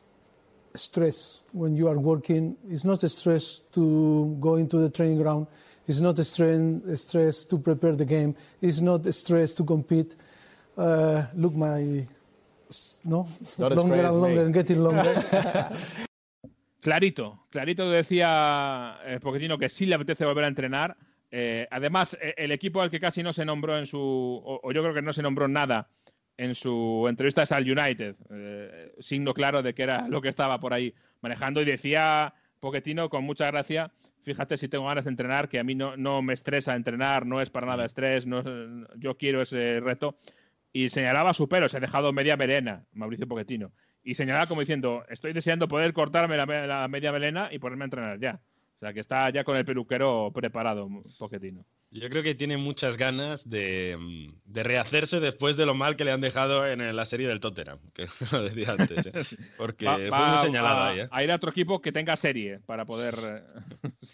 [0.75, 5.47] stress when you are working, it's not stress to go into the training ground.
[5.87, 8.35] It's not a, strain, a stress to prepare the game.
[8.61, 10.15] It's not a stress to compete.
[10.77, 12.07] Uh, look, my
[13.05, 13.27] no
[13.59, 15.73] not longer and longer and getting longer.
[16.83, 20.97] Clarito, clarito decía eh, Pochettino que sí le apetece volver a entrenar.
[21.31, 24.83] Eh, además, e, el equipo al que casi no se nombró en su, o, yo
[24.83, 25.89] creo que no se nombró nada
[26.37, 30.59] en su entrevista es al United, eh, signo claro de que era lo que estaba
[30.59, 35.49] por ahí manejando y decía Pochettino con mucha gracia, fíjate si tengo ganas de entrenar,
[35.49, 38.43] que a mí no, no me estresa entrenar, no es para nada estrés, no,
[38.97, 40.17] yo quiero ese reto.
[40.73, 43.73] Y señalaba su pelo, se ha dejado media melena, Mauricio Pochettino
[44.05, 48.19] y señalaba como diciendo, estoy deseando poder cortarme la, media melena y ponerme a entrenar
[48.19, 48.41] ya.
[48.77, 51.65] O sea, que está ya con el peluquero preparado, Poquetino.
[51.95, 53.99] Yo creo que tiene muchas ganas de,
[54.47, 58.09] rehacerse después de lo mal que le han dejado en la serie del Tottenham, que
[58.33, 59.07] lo decía antes.
[59.07, 59.37] ¿eh?
[59.59, 61.01] Porque fue muy señalado ahí.
[61.01, 61.09] ¿eh?
[61.11, 63.15] A ir a otro equipo que tenga serie para poder.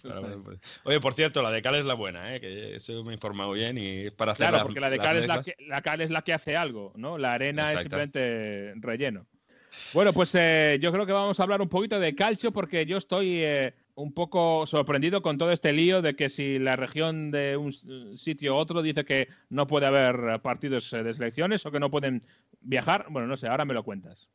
[0.00, 2.40] Pues, oye, por cierto, la de Cal es la buena, ¿eh?
[2.40, 4.48] que eso me he informado bien y para hacer.
[4.48, 6.92] Claro, porque la de Cal es la, que, la Cal es la que hace algo,
[6.96, 7.18] ¿no?
[7.18, 9.26] La arena es simplemente relleno.
[9.92, 12.98] Bueno, pues eh, yo creo que vamos a hablar un poquito de calcio porque yo
[12.98, 17.56] estoy eh, un poco sorprendido con todo este lío de que si la región de
[17.56, 17.72] un
[18.16, 21.90] sitio u otro dice que no puede haber partidos eh, de selecciones o que no
[21.90, 22.22] pueden
[22.60, 23.06] viajar.
[23.10, 24.28] Bueno, no sé, ahora me lo cuentas.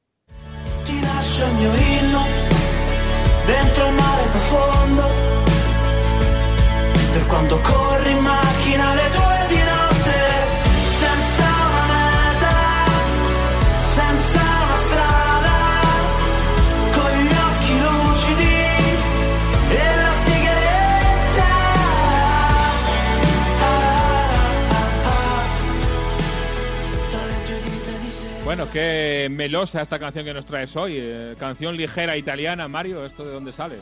[3.45, 5.08] dentro mare profondo
[7.13, 8.13] per corri
[28.56, 31.00] Bueno, qué melosa esta canción que nos traes hoy.
[31.00, 33.80] Eh, canción ligera italiana, Mario, ¿esto de dónde sale?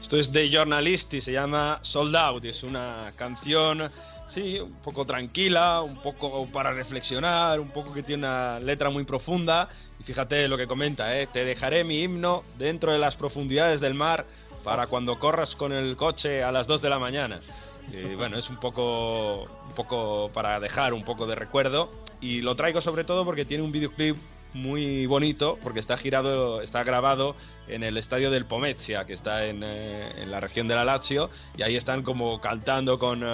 [0.00, 2.46] Esto es de Journalisti, se llama Sold Out.
[2.46, 3.90] Es una canción,
[4.30, 9.04] sí, un poco tranquila, un poco para reflexionar, un poco que tiene una letra muy
[9.04, 9.68] profunda.
[10.00, 11.28] Y fíjate lo que comenta, ¿eh?
[11.30, 14.24] Te dejaré mi himno dentro de las profundidades del mar
[14.64, 17.40] para cuando corras con el coche a las 2 de la mañana.
[17.90, 21.90] Y bueno, es un poco, un poco para dejar un poco de recuerdo
[22.20, 24.16] y lo traigo sobre todo porque tiene un videoclip
[24.54, 27.34] muy bonito porque está girado, está grabado
[27.68, 31.30] en el estadio del Pomezia, que está en, eh, en la región de la Lazio,
[31.56, 33.24] y ahí están como cantando con,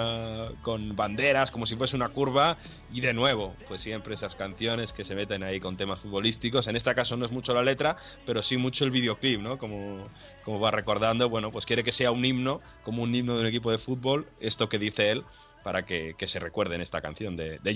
[0.61, 2.57] con, banderas, como si fuese una curva,
[2.91, 6.67] y de nuevo, pues siempre esas canciones que se meten ahí con temas futbolísticos.
[6.67, 9.57] En este caso no es mucho la letra, pero sí mucho el videoclip, ¿no?
[9.57, 10.07] Como,
[10.43, 13.47] como va recordando, bueno, pues quiere que sea un himno, como un himno de un
[13.47, 15.23] equipo de fútbol, esto que dice él,
[15.63, 17.73] para que, que se recuerde en esta canción de, de.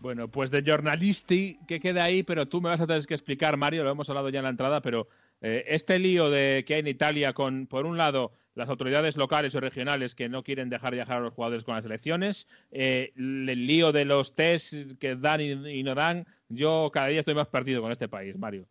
[0.00, 3.56] Bueno, pues de Journalisti, que queda ahí, pero tú me vas a tener que explicar,
[3.56, 5.08] Mario, lo hemos hablado ya en la entrada, pero
[5.40, 9.54] eh, este lío de que hay en Italia con, por un lado, las autoridades locales
[9.56, 13.66] o regionales que no quieren dejar viajar a los jugadores con las elecciones, eh, el
[13.66, 17.82] lío de los test que dan y no dan, yo cada día estoy más perdido
[17.82, 18.66] con este país, Mario.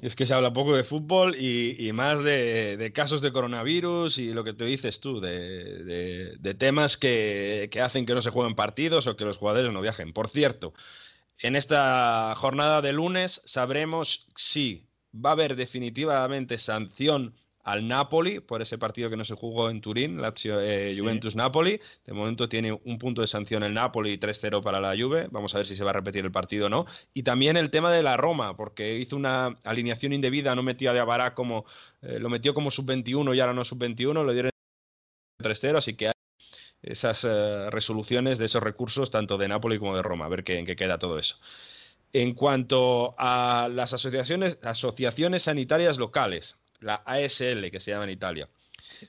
[0.00, 4.44] Es que se habla poco de fútbol y, más de, casos de coronavirus y lo
[4.44, 9.24] que te dices tú, de, temas que, hacen que no se jueguen partidos o que
[9.24, 10.12] los jugadores no viajen.
[10.12, 10.72] Por cierto,
[11.38, 17.34] en esta jornada de lunes sabremos si va a haber definitivamente sanción
[17.68, 21.78] al Napoli por ese partido que no se jugó en Turín, Lazio eh, Juventus Napoli.
[22.06, 25.28] De momento tiene un punto de sanción el Napoli 3-0 para la Juve.
[25.30, 26.86] Vamos a ver si se va a repetir el partido o no.
[27.12, 31.00] Y también el tema de la Roma, porque hizo una alineación indebida, no metía de
[31.00, 31.66] Abará como
[32.00, 34.50] eh, lo metió como sub-21 y ahora no sub-21, lo dieron
[35.42, 36.12] 3-0, así que hay
[36.80, 40.58] esas eh, resoluciones de esos recursos tanto de Napoli como de Roma, a ver qué,
[40.58, 41.36] en qué queda todo eso.
[42.14, 48.48] En cuanto a las asociaciones, asociaciones sanitarias locales, la ASL, que se llama en Italia.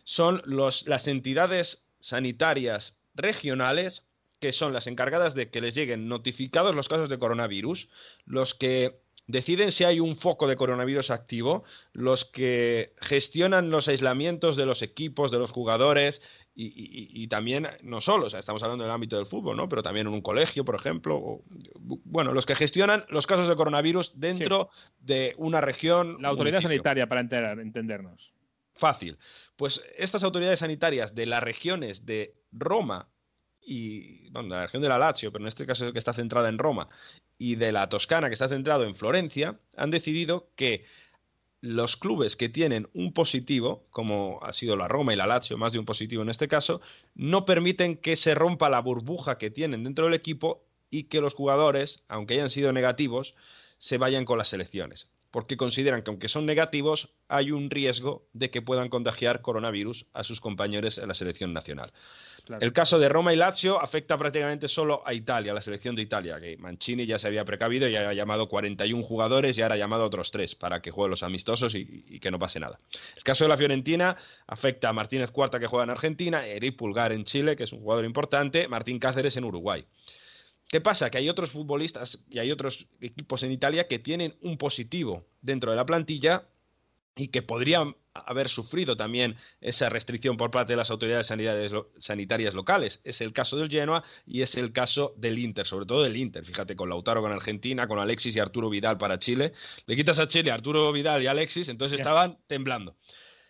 [0.03, 4.03] Son las entidades sanitarias regionales
[4.39, 7.89] que son las encargadas de que les lleguen notificados los casos de coronavirus,
[8.25, 14.55] los que deciden si hay un foco de coronavirus activo, los que gestionan los aislamientos
[14.55, 16.21] de los equipos, de los jugadores
[16.61, 19.69] y, también, no solo, o sea, estamos hablando del ámbito del fútbol, ¿no?
[19.69, 21.41] Pero también en un colegio, por ejemplo.
[21.79, 24.69] bueno, los que gestionan los casos de coronavirus dentro
[24.99, 26.17] de una región.
[26.21, 28.33] La autoridad sanitaria, para entendernos.
[28.75, 29.17] Fácil.
[29.55, 33.07] Pues estas autoridades sanitarias de las regiones de Roma
[33.61, 36.49] y bueno, la región de la Lazio, pero en este caso es que está centrada
[36.49, 36.89] en Roma,
[37.37, 40.85] y de la Toscana, que está centrado en Florencia, han decidido que
[41.61, 45.73] los clubes que tienen un positivo, como ha sido la Roma y la Lazio, más
[45.73, 46.81] de un positivo en este caso,
[47.15, 51.33] no permiten que se rompa la burbuja que tienen dentro del equipo y que los
[51.33, 53.35] jugadores, aunque hayan sido negativos,
[53.77, 55.07] se vayan con las selecciones.
[55.31, 60.23] Porque consideran que aunque son negativos, hay un riesgo de que puedan contagiar coronavirus a
[60.23, 61.91] sus compañeros en la selección nacional.
[62.59, 66.01] El caso de Roma y Lazio afecta prácticamente solo a Italia, a la selección de
[66.01, 69.77] Italia, que Mancini ya se había precavido y ha llamado 41 jugadores y ahora ha
[69.77, 72.79] llamado a otros tres para que jueguen los amistosos y, que no pase nada.
[73.15, 77.11] El caso de la Fiorentina afecta a Martínez Cuarta, que juega en Argentina, Eric Pulgar
[77.11, 79.85] en Chile, que es un jugador importante, Martín Cáceres en Uruguay.
[80.69, 81.09] ¿Qué pasa?
[81.09, 85.71] Que hay otros futbolistas y hay otros equipos en Italia que tienen un positivo dentro
[85.71, 86.47] de la plantilla
[87.15, 91.27] y que podrían haber sufrido también esa restricción por parte de las autoridades
[91.97, 93.01] sanitarias, locales.
[93.03, 96.45] Es el caso del Genoa y es el caso del Inter, sobre todo del Inter.
[96.45, 99.53] Fíjate, con Lautaro con Argentina, con Alexis y Arturo Vidal para Chile.
[99.87, 102.95] Le quitas a Chile Arturo Vidal y Alexis, entonces estaban temblando.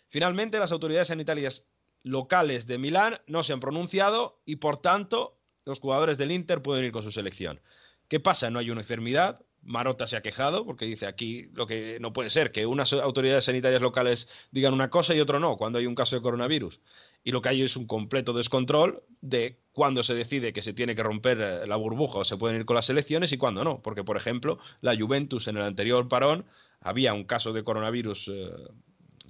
[0.08, 1.66] Finalmente, las autoridades sanitarias
[2.04, 5.39] locales de Milán no se han pronunciado y, por tanto,
[5.70, 7.62] los jugadores del Inter pueden ir con su selección.
[8.08, 8.50] ¿Qué pasa?
[8.50, 9.40] No hay una enfermedad.
[9.62, 13.44] Marota se ha quejado porque dice aquí lo que no puede ser que unas autoridades
[13.44, 16.80] sanitarias locales digan una cosa y otro no cuando hay un caso de coronavirus.
[17.24, 20.96] Y lo que hay es un completo descontrol de cuándo se decide que se tiene
[20.96, 23.82] que romper eh, la burbuja o se pueden ir con las elecciones y cuándo no.
[23.82, 26.46] Porque, por ejemplo, la Juventus en el anterior parón
[26.82, 28.50] había un caso de coronavirus eh,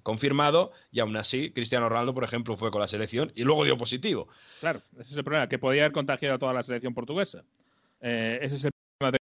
[0.04, 3.78] confirmado y aún así Cristiano Ronaldo, por ejemplo, fue con la selección y luego dio
[3.78, 4.28] positivo.
[4.60, 7.44] Claro, ese es el problema, que podía haber contagiado a toda la selección portuguesa.
[8.02, 9.20] Eh, ese es el problema de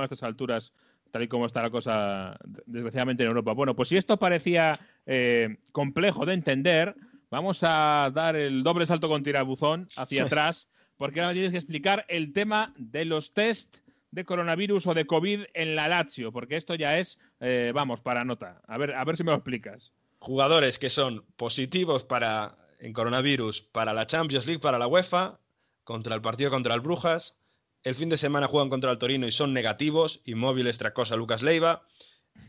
[0.00, 0.72] a estas alturas,
[1.10, 3.52] tal y como está la cosa, desgraciadamente en Europa.
[3.52, 6.94] Bueno, pues si esto parecía eh, complejo de entender,
[7.30, 12.04] vamos a dar el doble salto con tirabuzón hacia atrás, porque ahora tienes que explicar
[12.08, 13.78] el tema de los test
[14.10, 18.24] de coronavirus o de COVID en la Lazio, porque esto ya es, eh, vamos, para
[18.24, 18.62] nota.
[18.66, 19.92] A ver, a ver si me lo explicas.
[20.18, 25.38] Jugadores que son positivos para en coronavirus para la Champions League, para la UEFA,
[25.84, 27.34] contra el partido contra el Brujas.
[27.82, 30.20] El fin de semana juegan contra el Torino y son negativos.
[30.24, 31.82] Inmóvil, Tracosa, Lucas Leiva.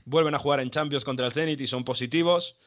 [0.05, 2.57] Vuelven a jugar en Champions contra el Zenit y son positivos.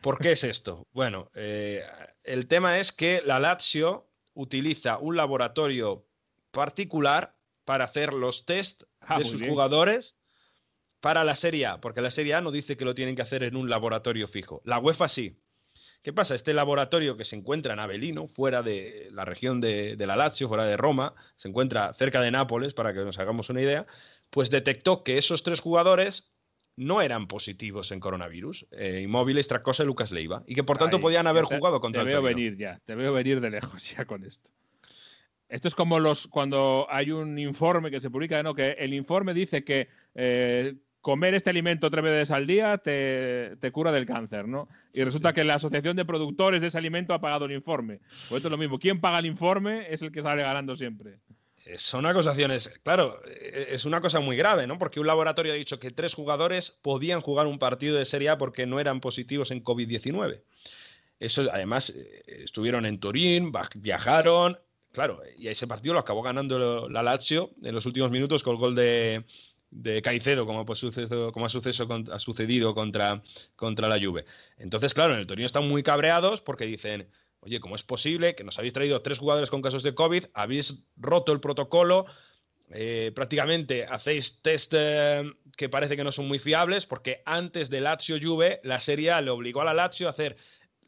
[0.00, 0.86] ¿Por qué es esto?
[0.92, 1.84] Bueno, eh,
[2.24, 6.04] el tema es que la Lazio utiliza un laboratorio
[6.50, 10.16] particular para hacer los test ah, de sus jugadores
[11.00, 13.42] para la Serie A, porque la Serie A no dice que lo tienen que hacer
[13.42, 14.60] en un laboratorio fijo.
[14.64, 15.38] La UEFA sí.
[16.02, 16.34] ¿Qué pasa?
[16.34, 20.64] Este laboratorio que se encuentra en Avellino, fuera de la región de, la Lazio, fuera
[20.64, 23.86] de Roma, se encuentra cerca de Nápoles, para que nos hagamos una idea,
[24.30, 26.32] pues detectó que esos tres jugadores
[26.76, 31.00] no eran positivos en coronavirus, eh, Inmóviles, Tracosa y Lucas Leiva, y que por tanto
[31.00, 34.24] podían haber jugado contra te veo venir ya, te veo venir de lejos ya con
[34.24, 34.48] esto.
[35.50, 38.54] Esto es como los cuando hay un informe que se publica, ¿no?
[38.54, 43.90] Que el informe dice que eh, comer este alimento tres veces al día te, cura
[43.90, 44.68] del cáncer, ¿no?
[44.92, 47.98] Y resulta que la asociación de productores de ese alimento ha pagado el informe.
[48.28, 48.78] Pues esto es lo mismo.
[48.78, 51.18] Quien paga el informe es el que sale ganando siempre.
[51.66, 54.78] Eh, son acusaciones, claro, eh, es una cosa muy grave, ¿no?
[54.78, 58.38] Porque un laboratorio ha dicho que tres jugadores podían jugar un partido de Serie A
[58.38, 60.42] porque no eran positivos en COVID-19.
[61.18, 61.92] Eso, además,
[62.26, 64.58] estuvieron en Turín, viajaron,
[64.92, 68.60] Claro, y ese partido lo acabó ganando la Lazio en los últimos minutos con el
[68.60, 69.24] gol de,
[70.02, 70.84] Caicedo, como, pues
[71.32, 73.22] como ha, sucedido contra,
[73.60, 74.24] la Juve.
[74.58, 78.42] Entonces, claro, en el Torino están muy cabreados porque dicen, oye, ¿cómo es posible que
[78.42, 82.06] nos habéis traído tres jugadores con casos de COVID, habéis roto el protocolo,
[82.72, 85.22] eh, prácticamente hacéis test eh,
[85.56, 89.20] que parece que no son muy fiables, porque antes de Lazio Juve, la Serie A
[89.20, 90.36] le obligó a la Lazio a hacer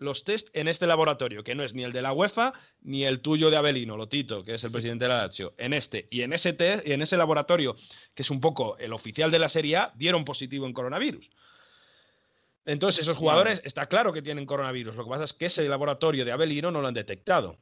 [0.02, 3.20] los test en este laboratorio, que no es ni el de la UEFA ni el
[3.20, 5.54] tuyo de Abelino, Lotito, que es el presidente de la Lazio.
[5.56, 7.76] En este y en ese test y en ese laboratorio,
[8.14, 11.30] que es un poco el oficial de la Serie A, dieron positivo en coronavirus.
[12.64, 14.94] Entonces, esos jugadores está claro que tienen coronavirus.
[14.94, 17.58] Lo que pasa es que ese laboratorio de Abelino no lo han detectado.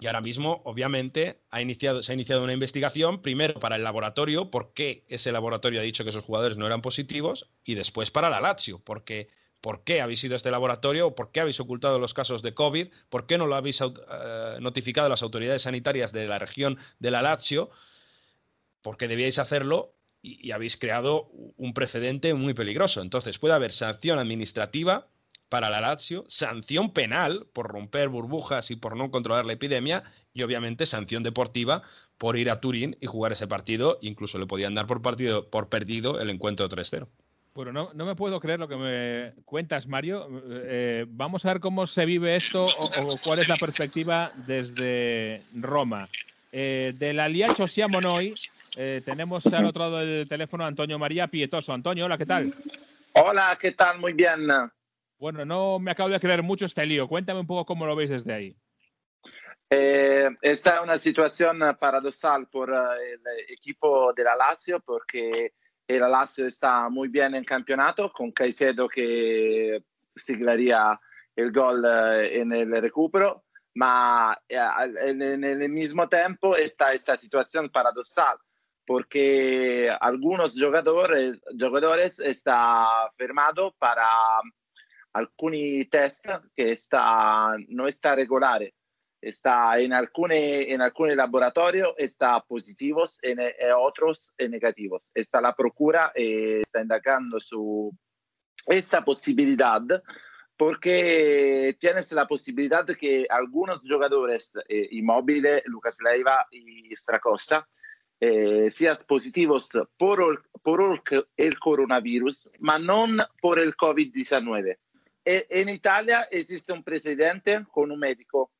[0.00, 4.48] Y ahora mismo, obviamente, ha iniciado, se ha iniciado una investigación, primero para el laboratorio,
[4.48, 8.30] por qué ese laboratorio ha dicho que esos jugadores no eran positivos, y después para
[8.30, 9.28] la Lazio, porque
[9.60, 11.14] ¿Por qué habéis ido a este laboratorio?
[11.14, 12.88] ¿Por qué habéis ocultado los casos de COVID?
[13.08, 17.10] ¿Por qué no lo habéis eh, notificado a las autoridades sanitarias de la región de
[17.10, 17.70] la Lazio?
[18.82, 23.02] Porque debíais hacerlo y, habéis creado un precedente muy peligroso.
[23.02, 25.08] Entonces puede haber sanción administrativa
[25.48, 30.42] para la Lazio, sanción penal por romper burbujas y por no controlar la epidemia y
[30.42, 31.82] obviamente sanción deportiva
[32.16, 33.98] por ir a Turín y jugar ese partido.
[34.02, 37.08] Incluso le podían dar por, partido, por perdido el encuentro 3-0.
[37.58, 40.28] Bueno, no, no, me puedo creer lo que me cuentas, Mario.
[40.48, 46.08] Eh, vamos a ver cómo se vive esto o, cuál es la perspectiva desde Roma.
[46.52, 48.32] Eh, de la Liacho Siamonoi
[48.76, 51.72] eh, tenemos al otro lado del teléfono a Antonio María Pietoso.
[51.72, 52.54] Antonio, hola, ¿qué tal?
[53.14, 53.98] Hola, ¿qué tal?
[53.98, 54.46] Muy bien.
[55.18, 57.08] Bueno, no me acabo de creer mucho este lío.
[57.08, 58.56] Cuéntame un poco cómo lo veis desde ahí.
[59.68, 65.54] esta es una situación paradoxal por el equipo de la Lazio porque
[65.88, 69.82] y la Lazio está muy bien en campeonato con Caicedo que
[70.14, 71.00] siglaría
[71.34, 74.58] el gol eh, en el recupero, ma eh,
[75.00, 78.36] en el mismo tiempo está esta situación paradoxal
[78.86, 82.86] porque algunos jugadores, jugadores está
[83.16, 84.06] firmado para
[85.12, 88.76] alcuni test che sta, non sta regolare.
[89.20, 95.10] Está en, alcune, en alcuni laboratorios está positivos en, en otros en negativos.
[95.14, 97.92] Está la procura e está indagando su
[98.66, 99.82] esta posibilidad
[100.56, 107.66] porque tienes la posibilidad que algunos jugadores, eh, Immobile, Lucas Leiva y Stracossa,
[108.20, 111.02] eh, sean positivos por por
[111.36, 114.76] el coronavirus, ma non por el COVID-19.
[115.24, 118.50] E, en Italia esiste un presidente con un médico,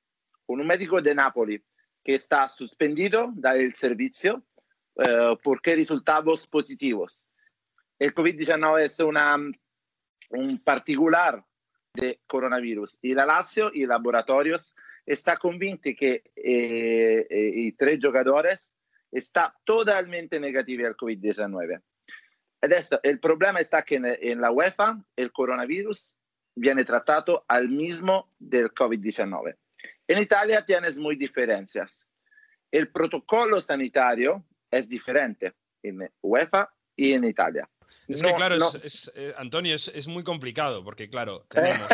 [0.49, 1.63] con un médico de Napoli,
[2.03, 4.43] que está suspendido del servicio
[4.97, 7.23] eh, porque resultados positivos.
[7.99, 9.37] El COVID-19 es una,
[10.31, 11.45] un particular
[11.93, 14.75] de coronavirus y la Lazio y laboratorios
[15.05, 18.57] está convinti que eh, eh, i tre giocatori
[19.13, 21.79] está totalmente negativi al COVID-19.
[22.61, 26.17] Adesso il problema sta che en la UEFA il coronavirus
[26.55, 29.68] viene trattato al mismo del COVID-19.
[30.09, 32.09] En Italia tienes muy diferencias.
[32.71, 37.69] El protocolo sanitario es diferente en UEFA y en Italia.
[38.09, 38.71] Es no, que, claro, no.
[38.71, 41.89] es, es, eh, Antonio, es, es, muy complicado porque, claro, tenemos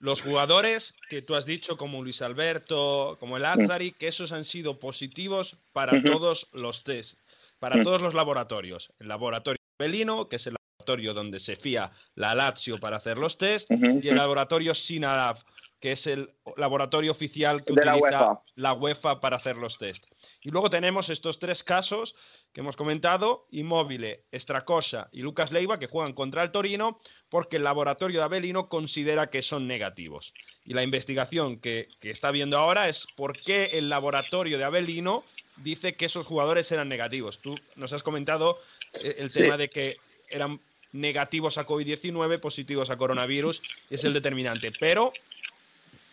[0.00, 4.44] los jugadores que tú has dicho, como Luis Alberto, como el Azzari, que esos han
[4.44, 6.12] sido positivos para uh -huh.
[6.12, 7.18] todos los test,
[7.58, 7.84] para uh -huh.
[7.84, 8.90] todos los laboratorios.
[8.98, 13.36] El laboratorio Belino, que es el laboratorio donde se fía la Lazio para hacer los
[13.36, 14.02] test, uh -huh.
[14.02, 15.38] y el laboratorio Sinalab,
[15.80, 18.42] que es el laboratorio oficial que de utiliza la UEFA.
[18.56, 20.04] la UEFA para hacer los test.
[20.42, 22.14] Y luego tenemos estos tres casos
[22.52, 26.98] que hemos comentado, Immobile, Stracosa y Lucas Leiva, que juegan contra el Torino
[27.28, 30.32] porque el laboratorio de Avelino considera que son negativos.
[30.64, 35.22] Y la investigación que, que está viendo ahora es por qué el laboratorio de Avelino
[35.56, 37.38] dice que esos jugadores eran negativos.
[37.38, 38.58] Tú nos has comentado
[39.02, 39.58] eh, el tema Sí.
[39.58, 39.96] de que
[40.30, 40.60] eran
[40.92, 44.72] negativos a COVID-19, positivos a coronavirus, es el determinante.
[44.80, 45.12] Pero,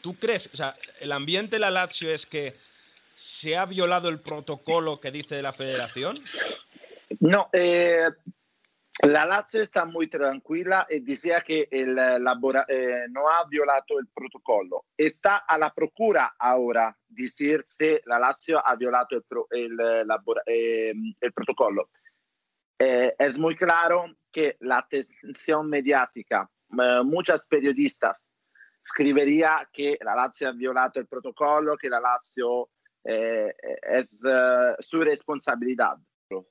[0.05, 2.53] ¿tú crees, o sea, el ambiente de la Lazio es que
[3.15, 6.19] se ha violado el protocolo que dice la federación?
[7.21, 8.11] No, eh,
[9.01, 12.19] la Lazio muy tranquila y decía que el eh,
[12.67, 14.85] eh, no ha violado el protocolo.
[14.95, 20.03] Está a la procura ahora decir si la Lazio ha violado el, pro- el, eh,
[20.45, 21.89] eh, el protocolo.
[22.77, 23.15] Eh,
[24.59, 26.47] la atención mediática,
[26.79, 28.21] eh, muchos periodistas
[28.85, 32.69] escribiría que la Lazio ha violado el protocolo, que la Lazio
[33.03, 33.53] eh,
[33.91, 35.97] es eh, su responsabilidad.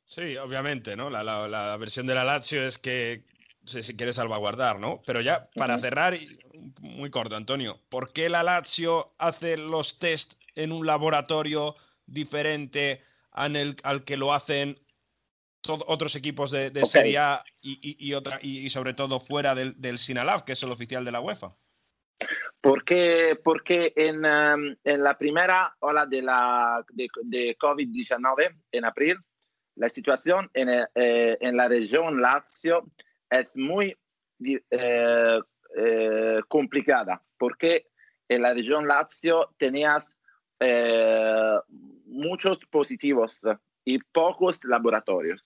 [0.05, 1.11] Sí, obviamente, ¿no?
[1.11, 3.25] La, la- la versión de la Lazio es que
[3.65, 5.01] se, se quiere salvaguardar, ¿no?
[5.07, 5.83] Pero ya, para Ujú.
[5.83, 6.39] cerrar, y
[6.81, 11.75] muy corto, Antonio, ¿por qué la Lazio hace los test en un laboratorio
[12.07, 13.03] diferente
[13.37, 14.79] en el- al que lo hacen
[15.63, 16.85] to- otros equipos de, de.
[16.85, 20.53] Serie A y, y- y otra, y, y sobre todo fuera del, del Sinalab, que
[20.53, 21.55] es el oficial de la UEFA?
[22.65, 29.19] Porque, porque en, um, en la primera ola de, la, de, de COVID-19, en abril,
[29.77, 32.91] la situación en, eh, en la región Lazio
[33.29, 33.95] es muy
[34.71, 35.41] eh,
[35.77, 37.89] eh, complicada, porque
[38.31, 40.11] en la región Lazio tenías
[40.59, 41.59] eh,
[42.07, 43.43] muchos positivos
[43.85, 45.45] y pocos laboratorios.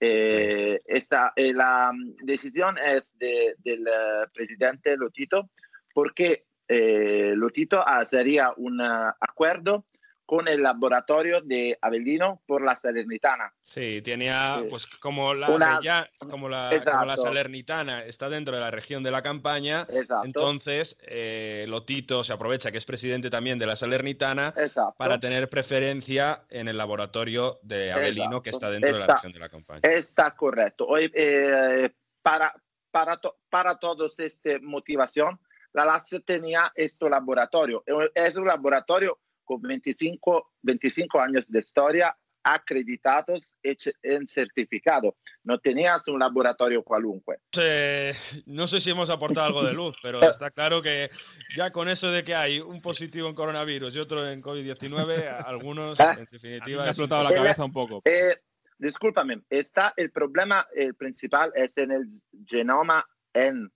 [0.00, 5.50] Eh, esta, eh, la mm, decisión es de- del eh, presidente Lotito
[5.94, 9.84] porque eh, Lotito haría un acuerdo
[10.26, 13.50] con el laboratorio de Avellino por la Salernitana.
[13.62, 17.16] Sí, tenía, pues como la, Una- Reggia- como la, como la.
[17.16, 20.26] Salernitana está dentro de la región de la campaña, Exacto.
[20.26, 24.96] entonces eh, Lotito se aprovecha que es presidente también de la Salernitana Exacto.
[24.98, 28.66] para tener preferencia en el laboratorio de Avelino que Exacto.
[28.66, 29.80] está dentro de la Está- región de la campaña.
[29.84, 30.84] Está correcto.
[30.88, 31.88] Hoy, eh,
[32.20, 32.54] para,
[32.90, 35.40] para, to- para todos esta motivación,
[35.72, 37.84] la Lazio tenía este laboratorio.
[38.14, 45.16] Es un laboratorio con 25, 25 años de historia acreditados en certificado.
[45.44, 47.36] No tenías un laboratorio cualunque.
[47.58, 48.14] Eh,
[48.46, 51.10] no sé si hemos aportado algo de luz, pero está claro que
[51.56, 55.40] ya con eso de que hay un positivo en coronavirus y otro en COVID-19, a
[55.42, 56.84] algunos, en definitiva...
[56.84, 58.02] ha explotado la cabeza un poco.
[58.04, 58.36] Eh,
[58.78, 62.06] discúlpame, está el problema el principal es en el
[62.46, 63.68] genoma N,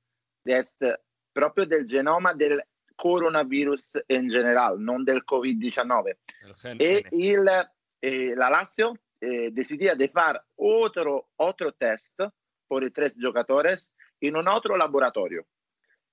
[0.45, 0.97] este,
[1.33, 2.63] proprio del genoma del
[2.97, 6.19] coronavirus en general, non del Covid-19.
[6.45, 7.49] el gen E il,
[8.01, 12.21] eh, la Lazio eh, decidía de hacer otro, otro test
[12.67, 15.47] por tres jugadores en un otro laboratorio.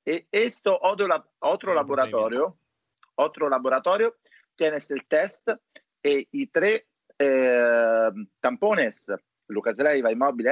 [0.06, 1.08] Y esto otro,
[1.40, 2.58] otro laboratorio,
[3.16, 4.16] otro laboratorio,
[4.56, 5.48] tienes el test
[6.02, 6.86] y, y tres
[7.18, 8.10] eh,
[8.40, 9.06] tampones,
[9.48, 10.48] Lucas Leiva, Inmóvil,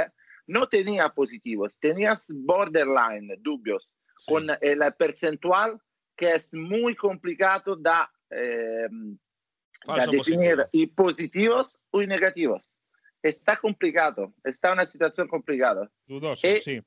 [0.48, 3.96] no tenía positivos, tenías borderline, dubios,
[4.26, 5.80] con el percentual
[6.16, 7.92] que es muy complicado de,
[8.32, 12.72] eh, de definir y positivos o negativos.
[13.22, 15.90] Está complicado, está una situación complicada.
[16.08, 16.82] Dudoso, y, sí.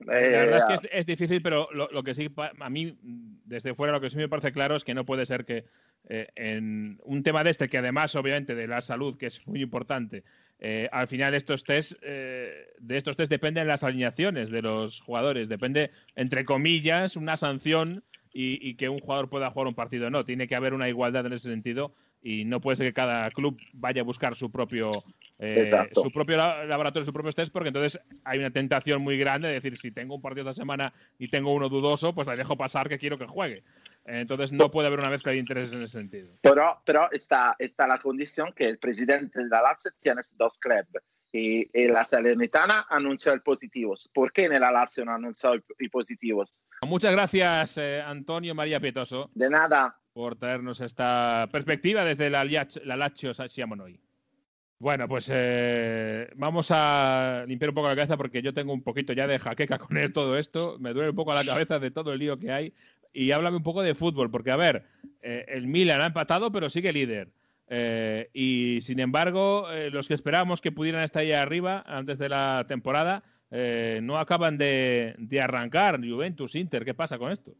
[0.00, 2.98] La verdad es que es, es difícil, pero lo, lo, que sí, a mí,
[3.44, 5.66] desde fuera, lo que sí me parece claro es que no puede ser que
[6.08, 9.60] eh, en un tema de este, que además, obviamente, de la salud, que es muy
[9.60, 10.24] importante,
[10.60, 15.48] eh, al final estos test, eh, de estos test dependen las alineaciones de los jugadores,
[15.48, 20.10] depende, entre comillas, una sanción y, y, que un jugador pueda jugar un partido.
[20.10, 23.30] No, tiene que haber una igualdad en ese sentido y no puede ser que cada
[23.30, 24.90] club vaya a buscar su propio,
[25.38, 29.54] eh, su propio laboratorio, sus propios test, porque entonces hay una tentación muy grande de
[29.54, 32.88] decir, si tengo un partido esta semana y tengo uno dudoso, pues le dejo pasar
[32.88, 33.62] que quiero que juegue.
[34.04, 36.30] Entonces no puede haber una mezcla de intereses en ese sentido.
[36.42, 41.02] Pero, pero está, está la condición que el presidente de la Lazio tiene dos clubes
[41.32, 44.10] y, y, la Salernitana anunció el positivos.
[44.12, 46.62] ¿Por qué en la Lazio no anunció i positivos?
[46.86, 49.30] Muchas gracias, eh, Antonio María Pietoso.
[49.34, 49.96] De nada.
[50.12, 54.00] Por traernos esta perspectiva desde la, la Lazio Siamonoi.
[54.80, 59.12] Bueno, pues eh, vamos a limpiar un poco la cabeza porque yo tengo un poquito
[59.12, 60.78] ya de jaqueca con él, todo esto.
[60.80, 62.72] Me duele un poco la cabeza de todo el lío que hay.
[63.12, 64.84] Y háblame un poco de fútbol, porque a ver,
[65.22, 67.32] eh, el Milan ha empatado, pero sigue líder.
[67.68, 72.28] Eh, y sin embargo, eh, los que esperábamos que pudieran estar ahí arriba antes de
[72.28, 75.98] la temporada no acaban de, de, arrancar.
[75.98, 77.52] Juventus, Inter, ¿qué pasa con esto?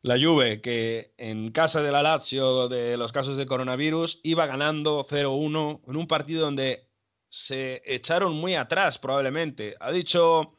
[0.00, 5.04] La Juve, que en casa de la Lazio de los casos de coronavirus, iba ganando
[5.06, 6.88] 0-1 en un partido donde
[7.28, 9.76] se echaron muy atrás probablemente.
[9.80, 10.54] Ha dicho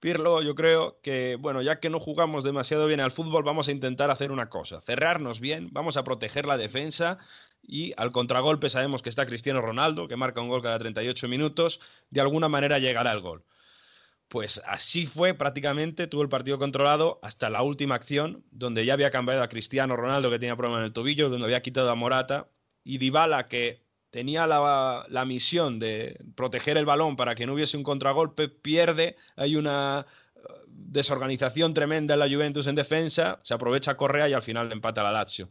[0.00, 3.72] Pirlo, yo creo que, bueno, ya que no jugamos demasiado bien al fútbol, vamos a
[3.72, 7.18] intentar hacer una cosa, cerrarnos bien, vamos a proteger la defensa
[7.62, 11.80] y al contragolpe sabemos que está Cristiano Ronaldo, que marca un gol cada 38 minutos,
[12.08, 13.44] de alguna manera llegará el gol.
[14.28, 19.10] Pues así fue prácticamente, tuvo el partido controlado hasta la última acción, donde ya había
[19.10, 22.48] cambiado a Cristiano Ronaldo, que tenía problema en el tobillo, donde había quitado a Morata,
[22.84, 27.76] y Dybala, que tenía la, la misión de proteger el balón para que no hubiese
[27.76, 33.96] un contragolpe, pierde, hay una eh, desorganización tremenda en la Juventus en defensa, se aprovecha
[33.96, 35.48] Correa y al final le empata la Lazio.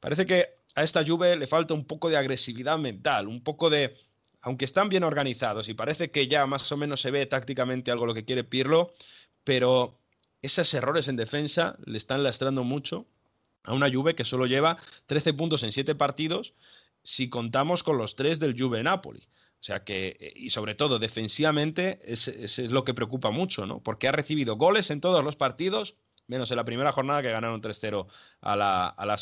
[0.00, 3.96] Parece que a esta Juve le falta un poco de agresividad mental, un poco de,
[4.40, 8.06] aunque están bien organizados y parece que ya más o menos se ve tácticamente algo
[8.06, 8.92] lo que quiere Pirlo,
[9.44, 9.98] pero
[10.42, 13.06] esos errores en defensa le están lastrando mucho
[13.62, 16.54] a una Juve que solo lleva 13 puntos en 7 partidos
[17.02, 19.20] si contamos con los 3 del Juve Napoli.
[19.60, 23.80] O sea que, y sobre todo defensivamente, es, es, lo que preocupa mucho, ¿no?
[23.80, 25.96] Porque ha recibido goles en todos los partidos,
[26.28, 28.06] menos en la primera jornada que ganaron 3-0
[28.40, 29.16] a la, a la.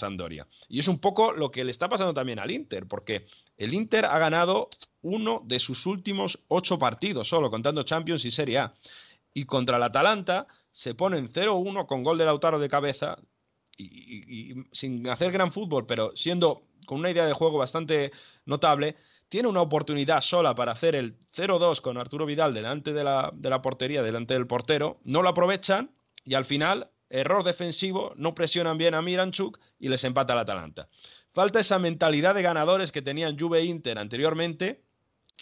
[0.68, 3.26] Y es un poco lo que le está pasando también al Inter, porque
[3.56, 4.68] el Inter ha ganado
[5.02, 8.74] uno de sus últimos ocho partidos, solo contando Champions y Serie A.
[9.34, 13.18] Y contra el Atalanta se ponen 0-1 con gol de Lautaro de cabeza
[13.76, 18.12] y, sin hacer gran fútbol, pero siendo con una idea de juego bastante
[18.46, 18.96] notable,
[19.28, 23.50] tiene una oportunidad sola para hacer el 0-2 con Arturo Vidal delante de la, de
[23.50, 25.90] la portería, delante del portero, no lo aprovechan
[26.24, 30.88] y al final error defensivo, no presionan bien a Miranchuk y les empata el Atalanta.
[31.34, 34.82] Falta esa mentalidad de ganadores que tenían Juve Inter anteriormente.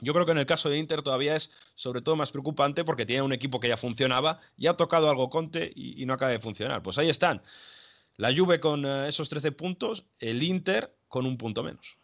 [0.01, 3.07] Yo creo que en el caso de Inter todavía es sobre todo más preocupante porque
[3.07, 6.33] tiene un equipo que ya funcionaba, ya ha tocado algo Conte y, y no acaba
[6.33, 6.83] de funcionar.
[6.83, 7.41] Pues ahí están.
[8.17, 11.97] La Juve con uh, esos 13 puntos, el Inter con un punto menos.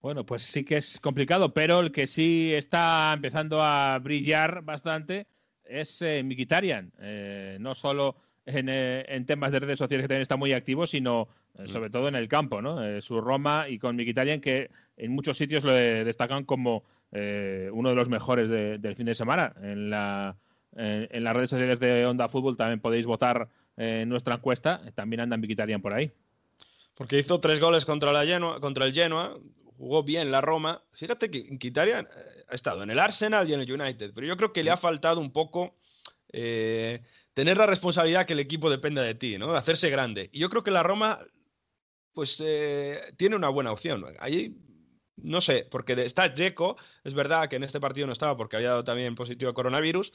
[0.00, 5.26] Bueno, pues sí que es complicado, pero el que sí está empezando a brillar bastante
[5.64, 6.22] es eh.
[7.00, 8.16] Eh, no solo
[8.46, 11.28] en, eh, en, temas de redes sociales que también está muy activo, sino
[11.58, 12.82] eh, sobre todo en el campo, ¿no?
[12.82, 17.94] Eh, su Roma y con Mkhitaryan que en muchos sitios lo destacan como uno de
[17.94, 19.54] los mejores de, del fin de semana.
[19.62, 20.36] En, la,
[20.76, 24.82] en, las redes sociales de Onda Fútbol también podéis votar en nuestra encuesta.
[24.94, 26.12] También anda Mkhitaryan por ahí.
[26.96, 29.38] Porque hizo tres goles contra, la Genoa, contra el Genoa,
[29.76, 30.82] jugó bien la Roma.
[30.92, 32.08] Fíjate que Mkhitaryan
[32.48, 34.76] ha estado en el Arsenal y en el United, pero yo creo que le ha
[34.76, 35.76] faltado un poco
[36.32, 37.02] eh,
[37.34, 39.54] tener la responsabilidad que el equipo dependa de ti, ¿no?
[39.54, 40.30] Hacerse grande.
[40.32, 41.20] Y yo creo que la Roma,
[42.14, 44.04] pues, eh, tiene una buena opción.
[44.18, 44.56] Ahí,
[45.16, 48.70] no sé, porque está Jeco, es verdad que en este partido no estaba porque había
[48.70, 50.12] dado también positivo a coronavirus,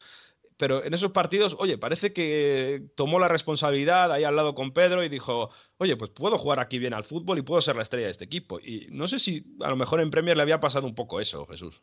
[0.61, 5.03] pero en esos partidos, oye, parece que tomó la responsabilidad ahí al lado con Pedro
[5.03, 8.05] y dijo, oye, pues puedo jugar aquí bien al fútbol y puedo ser la estrella
[8.05, 8.59] de este equipo.
[8.59, 11.47] Y no sé si a lo mejor en Premier le había pasado un poco eso,
[11.47, 11.81] Jesús.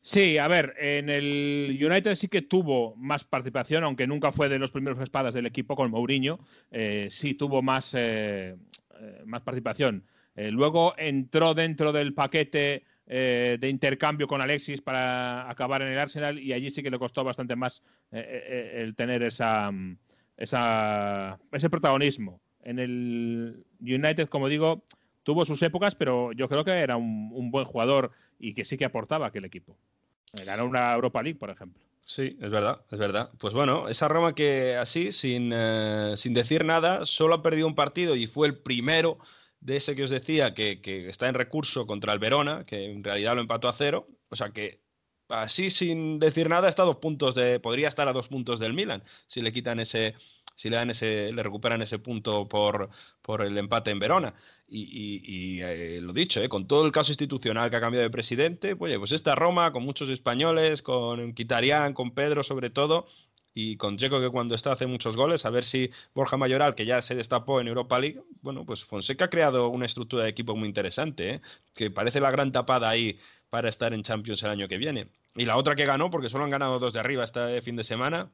[0.00, 4.58] Sí, a ver, en el United sí que tuvo más participación, aunque nunca fue de
[4.58, 6.40] los primeros espadas del equipo con Mourinho,
[6.72, 8.56] eh, sí tuvo más, eh,
[8.98, 10.04] eh, más participación.
[10.34, 12.82] luego entró dentro del paquete
[13.12, 17.22] de intercambio con Alexis para acabar en el Arsenal y allí sí que le costó
[17.24, 19.70] bastante más el tener esa,
[20.36, 22.40] esa, ese protagonismo.
[22.64, 24.84] En el United, como digo,
[25.22, 28.84] tuvo sus épocas, pero yo creo que era un, buen jugador y que sí que
[28.84, 29.76] aportaba a aquel equipo.
[30.32, 31.82] Ganó una Europa League, por ejemplo.
[32.04, 33.30] Sí, es verdad, es verdad.
[33.38, 37.76] Pues bueno, esa Roma que así, sin, eh, sin decir nada, solo ha perdido un
[37.76, 39.18] partido y fue el primero
[39.62, 43.02] de ese que os decía que, que, está en recurso contra el Verona, que en
[43.04, 44.08] realidad lo empató a cero.
[44.28, 44.82] O sea que
[45.28, 47.60] así, sin decir nada, está a dos puntos de.
[47.60, 50.14] podría estar a dos puntos del Milan, si le quitan ese.
[50.54, 52.90] Si le dan ese, le recuperan ese punto por,
[53.22, 54.34] por el empate en Verona.
[54.68, 58.76] Y, eh, lo dicho, eh, con todo el caso institucional que ha cambiado de presidente,
[58.76, 63.06] pues, pues esta Roma, con muchos españoles, con Quitarián, con Pedro sobre todo,
[63.54, 66.86] y con Checo que cuando está hace muchos goles, a ver si Borja Mayoral, que
[66.86, 70.56] ya se destapó en Europa League, bueno, pues Fonseca ha creado una estructura de equipo
[70.56, 71.40] muy interesante, ¿eh?
[71.74, 73.18] que parece la gran tapada ahí
[73.50, 75.08] para estar en Champions el año que viene.
[75.34, 77.84] Y la otra que ganó, porque solo han ganado dos de arriba este fin de
[77.84, 78.30] semana,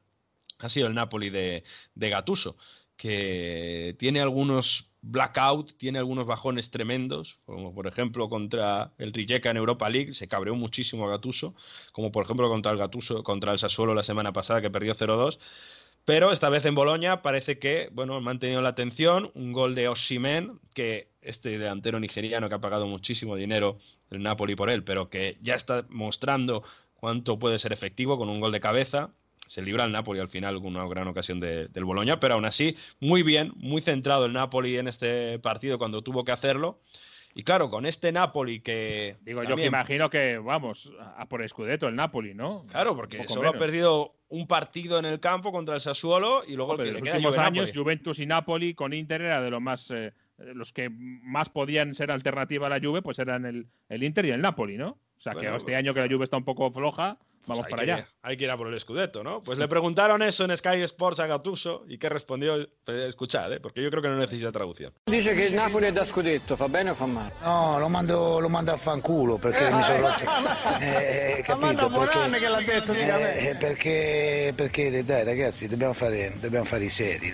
[0.59, 1.63] ha sido el Napoli de,
[1.95, 2.57] de Gatuso,
[2.95, 9.57] que tiene algunos blackout, tiene algunos bajones tremendos, como por ejemplo contra el Rijeka en
[9.57, 11.55] Europa League, se cabreó muchísimo a Gatuso,
[11.91, 15.39] como por ejemplo contra el Gatuso, contra el Sassuolo la semana pasada que perdió 0-2.
[16.05, 19.31] Pero esta vez en Boloña parece que, bueno, han mantenido la atención.
[19.35, 23.77] Un gol de Oshimen, que este delantero nigeriano que ha pagado muchísimo dinero
[24.09, 26.63] el Napoli por él, pero que ya está mostrando
[26.95, 29.11] cuánto puede ser efectivo con un gol de cabeza
[29.49, 32.77] se libra el Napoli al final con una gran ocasión del Boloña, pero aún así,
[32.99, 36.81] muy bien, muy centrado el Napoli en este partido cuando tuvo que hacerlo.
[37.33, 39.17] Y claro, con este Napoli que.
[39.21, 42.67] Digo, yo me imagino que, vamos, a por Scudetto el Napoli, ¿no?
[42.69, 46.73] Claro, porque solo ha perdido un partido en el campo contra el Sassuolo y luego
[46.73, 49.89] el que los últimos años, Juventus y Napoli con Inter era de lo más.
[49.89, 54.25] Eh, los que más podían ser alternativa a la Juve, pues eran el, el Inter
[54.25, 54.99] y el Napoli, ¿no?
[55.17, 58.07] O sea, que este año que la Juve está un poco floja, Vamos para allá.
[58.21, 59.41] hay que ir a por el Scudetto, ¿no?
[59.41, 63.59] Pues le preguntaron eso en Sky Sports a Gattuso y qué respondió, escuchad, ¿eh?
[63.59, 64.93] porque yo creo que no necesita traducción.
[65.05, 67.33] Dice que el Napoli è da Scudetto, fa bene o fa male?
[67.41, 70.27] No, lo mando, lo mando a fanculo perché mi sono rotto.
[70.79, 71.89] Eh, eh, capito?
[71.89, 77.33] Perché, che l'ha detto, eh, perché, perché, dai ragazzi, dobbiamo fare, dobbiamo fare i seri.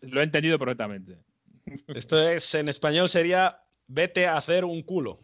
[0.00, 1.24] Lo he entendido perfectamente.
[1.88, 5.20] Esto es, en español sería, vete a hacer un culo.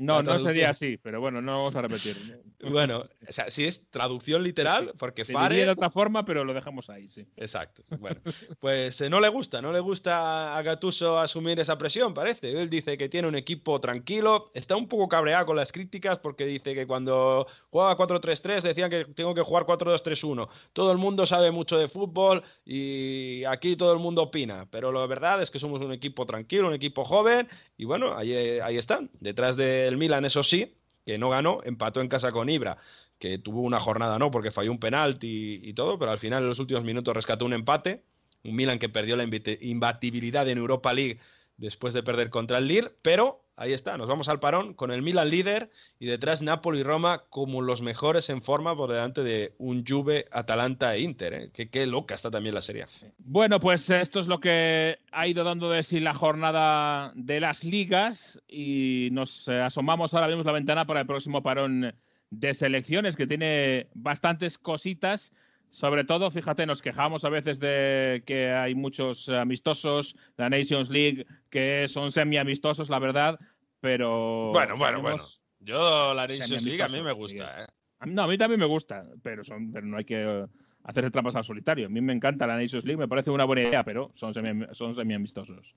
[0.00, 2.16] No, no sería así, pero bueno, no vamos a repetir.
[2.70, 5.56] bueno, o sea, si es traducción literal, porque Se Fare...
[5.56, 7.26] de otra forma, pero lo dejamos ahí, sí.
[7.36, 7.82] Exacto.
[7.98, 8.18] Bueno,
[8.60, 12.50] pues eh, no le gusta, no le gusta a Gatuso asumir esa presión, parece.
[12.50, 16.46] Él dice que tiene un equipo tranquilo, está un poco cabreado con las críticas porque
[16.46, 20.48] dice que cuando jugaba 4-3-3 decían que tengo que jugar 4-2-3-1.
[20.72, 25.06] Todo el mundo sabe mucho de fútbol y aquí todo el mundo opina, pero la
[25.06, 29.10] verdad es que somos un equipo tranquilo, un equipo joven y bueno, ahí, ahí están,
[29.20, 30.74] detrás de el Milan, eso sí,
[31.04, 32.78] que no ganó, empató en casa con Ibra,
[33.18, 36.48] que tuvo una jornada no, porque falló un penalti y, todo, pero al final en
[36.48, 38.04] los últimos minutos rescató un empate.
[38.42, 39.24] Un Milan que perdió la
[39.60, 41.18] imbatibilidad en Europa League
[41.58, 45.02] después de perder contra el Lille, pero ahí está, nos vamos al parón con el
[45.02, 49.54] Milan líder y detrás Napoli y Roma como los mejores en forma por delante de
[49.58, 51.34] un Juve, Atalanta e Inter.
[51.34, 51.50] ¿eh?
[51.52, 52.86] Qué, loca está también la serie.
[53.18, 57.62] Bueno, pues esto es lo que ha ido dando de sí la jornada de las
[57.62, 61.94] ligas y nos eh, asomamos ahora, vemos la ventana para el próximo parón
[62.30, 65.34] de selecciones que tiene bastantes cositas.
[65.70, 71.26] Sobre todo, fíjate, nos quejamos a veces de que hay muchos amistosos, la Nations League,
[71.48, 73.38] que son semi-amistosos, la verdad,
[73.80, 74.50] pero...
[74.52, 75.22] Bueno, bueno, bueno.
[75.60, 77.66] Yo la Nations League a mí me gusta, ¿eh?
[78.06, 80.46] No, a mí también me gusta, pero, son, pero no hay que
[80.84, 81.86] hacerse trampas al solitario.
[81.86, 85.74] A mí me encanta la Nations League, me parece una buena idea, pero son semi-amistosos.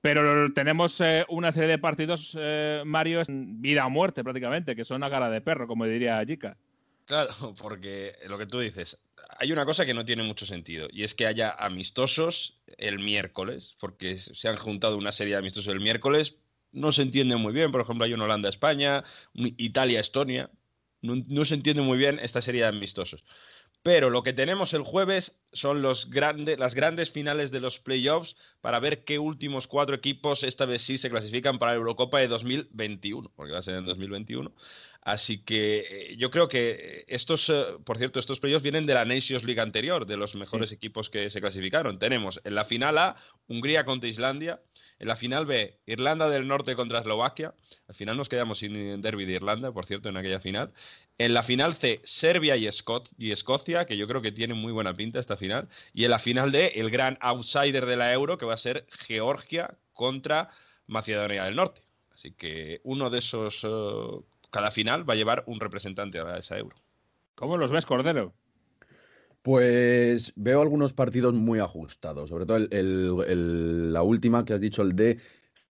[0.00, 5.02] pero tenemos eh, una serie de partidos, eh, Mario, vida o muerte prácticamente, que son
[5.02, 6.56] a cara de perro, como diría Jika.
[7.04, 8.98] Claro, porque lo que tú dices,
[9.38, 13.76] hay una cosa que no tiene mucho sentido y es que haya amistosos el miércoles,
[13.78, 16.36] porque se han juntado una serie de amistosos el miércoles,
[16.72, 19.04] no se entiende muy bien, por ejemplo hay un Holanda-España,
[19.34, 20.50] Italia-Estonia,
[21.02, 23.24] no, se entiende muy bien esta serie de amistosos.
[23.82, 28.78] Pero lo que tenemos el jueves son los las grandes finales de los playoffs para
[28.78, 33.32] ver qué últimos cuatro equipos esta vez sí se clasifican para la Eurocopa de 2021,
[33.34, 34.52] porque va a ser en 2021.
[35.00, 39.04] Así que eh, yo creo que estos, eh, por cierto, estos playoffs vienen de la
[39.04, 41.98] Nations League anterior, de los mejores equipos que se clasificaron.
[41.98, 43.16] Tenemos en la final A,
[43.48, 44.62] Hungría contra Islandia,
[45.02, 47.52] en la final B, Irlanda del Norte contra Eslovaquia.
[47.88, 50.72] Al final nos quedamos sin derby de Irlanda, por cierto, en aquella final.
[51.18, 52.68] En la final C, Serbia y,
[53.18, 55.68] y Escocia, que yo creo que tienen muy buena pinta esta final.
[55.92, 58.86] Y en la final D, el gran outsider de la Euro, que va a ser
[59.08, 60.50] Georgia contra
[60.86, 61.82] Macedonia del Norte.
[62.14, 63.68] Así que uno de esos eh,
[64.52, 66.76] cada final va a llevar un representante a esa euro.
[67.34, 68.34] ¿Cómo los ves, Cordero?
[69.42, 75.18] Pues veo algunos partidos muy ajustados, sobre todo la última que has dicho, el de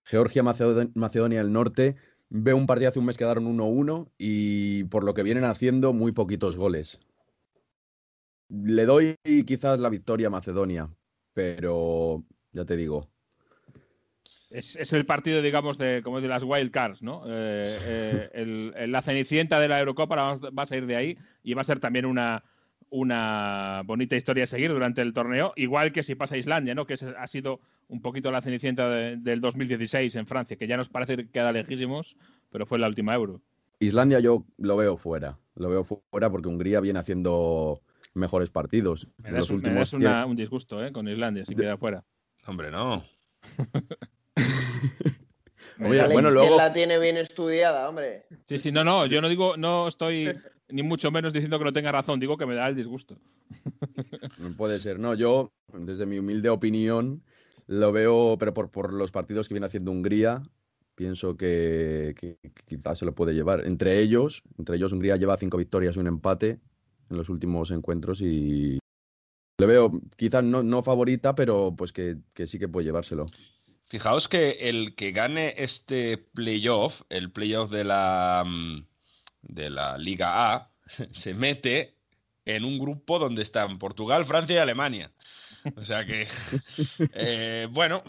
[0.05, 1.97] Georgia, Macedonia del Norte.
[2.29, 5.93] Veo un partido hace un mes que daron 1-1 y por lo que vienen haciendo,
[5.95, 7.01] muy poquitos goles.
[8.49, 9.17] Le doy
[9.47, 10.91] quizás la victoria a Macedonia,
[11.33, 13.09] pero ya te digo,
[14.53, 17.23] es, el partido, digamos, de como de las wild cards, ¿no?
[17.27, 17.65] Eh,
[18.35, 21.81] eh, la cenicienta de la Eurocopa va a salir de ahí y va a ser
[21.81, 22.45] también una,
[22.93, 26.87] una bonita historia a seguir durante el torneo, igual que si pasa a Islandia, ¿no?
[26.87, 31.17] Que ha sido un poquito la cenicienta del 2016 en Francia, que ya nos parece
[31.17, 32.17] que queda lejísimos,
[32.51, 33.41] pero fue la última Euro.
[33.81, 37.81] Islandia yo lo veo fuera, lo veo fuera porque Hungría viene haciendo
[38.13, 39.09] mejores partidos.
[39.17, 40.93] Me das, últimos un disgusto, ¿eh?
[40.93, 42.05] Con Islandia, si queda fuera.
[42.47, 43.05] Hombre, no.
[45.83, 46.57] bueno, luego...
[46.57, 48.27] la tiene bien estudiada, hombre.
[48.47, 50.35] Sí, sí, no, no, yo no digo, no estoy
[50.69, 53.17] ni mucho menos diciendo que no tenga razón, digo que me da el disgusto.
[54.39, 57.23] No puede ser, no, yo, desde mi humilde opinión,
[57.67, 60.43] lo veo, pero por, por los partidos que viene haciendo Hungría,
[60.95, 62.15] pienso que,
[62.65, 63.67] quizás se lo puede llevar.
[63.67, 66.61] Entre ellos, entre ellos Hungría lleva cinco victorias y un empate
[67.11, 68.79] en los últimos encuentros y
[69.59, 73.27] le veo quizás no, no favorita, pero pues que, que sí que puede llevárselo.
[73.93, 78.87] Fijaos que el que gane este playoff, el playoff de la, mm,
[79.43, 80.71] de la Liga A,
[81.13, 81.99] se mete
[82.47, 85.13] en un grupo donde están Portugal, Francia y Alemania.
[85.77, 86.27] O sea que,
[87.13, 88.03] eh, bueno,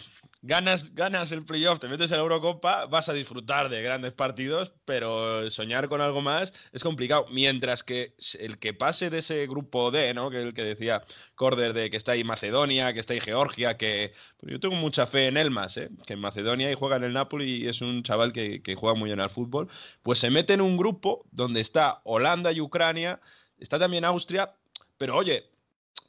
[0.44, 4.74] ganas, ganas el playoff, te metes en la Eurocopa, vas a disfrutar de grandes partidos,
[4.86, 7.26] pero soñar con algo más es complicado.
[7.32, 10.30] Mientras que el que pase de ese grupo D, ¿no?
[10.30, 11.04] Que el que decía
[11.36, 15.08] Corder de que está ahí Macedonia, que está ahí Georgia, que pues yo tengo mucha
[15.08, 15.90] fe en Elmas, ¿eh?
[16.06, 18.96] que en Macedonia y juega en el Napoli y es un chaval que, que juega
[18.96, 19.70] muy bien al fútbol,
[20.04, 23.22] pues se mete en un grupo donde está Holanda y Ucrania,
[23.60, 24.54] está también Austria,
[24.98, 25.53] pero oye,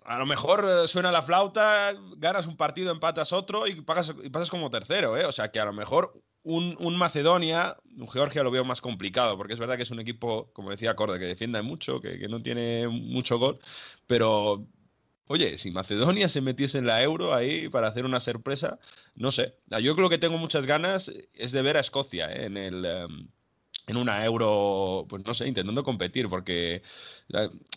[0.05, 3.83] a lo mejor eh, suena la flauta, ganas un partido, empatas otro y, y
[4.31, 5.25] pasas como tercero, ¿eh?
[5.25, 9.55] O sea que a lo mejor un, Macedonia, un Georgia lo veo más complicado, porque
[9.55, 12.87] es verdad que es un equipo, como decía Corda, que defiende mucho, que, no tiene
[12.89, 13.59] mucho gol,
[14.07, 14.67] pero
[15.27, 18.79] Oye, si Macedonia se metiese en la euro ahí para hacer una sorpresa,
[19.15, 19.55] no sé.
[19.83, 22.45] Yo creo que tengo muchas ganas es de ver a Escocia ¿eh?
[22.45, 23.29] en el, em,
[23.87, 26.83] en una euro, pues no sé, intentando competir, porque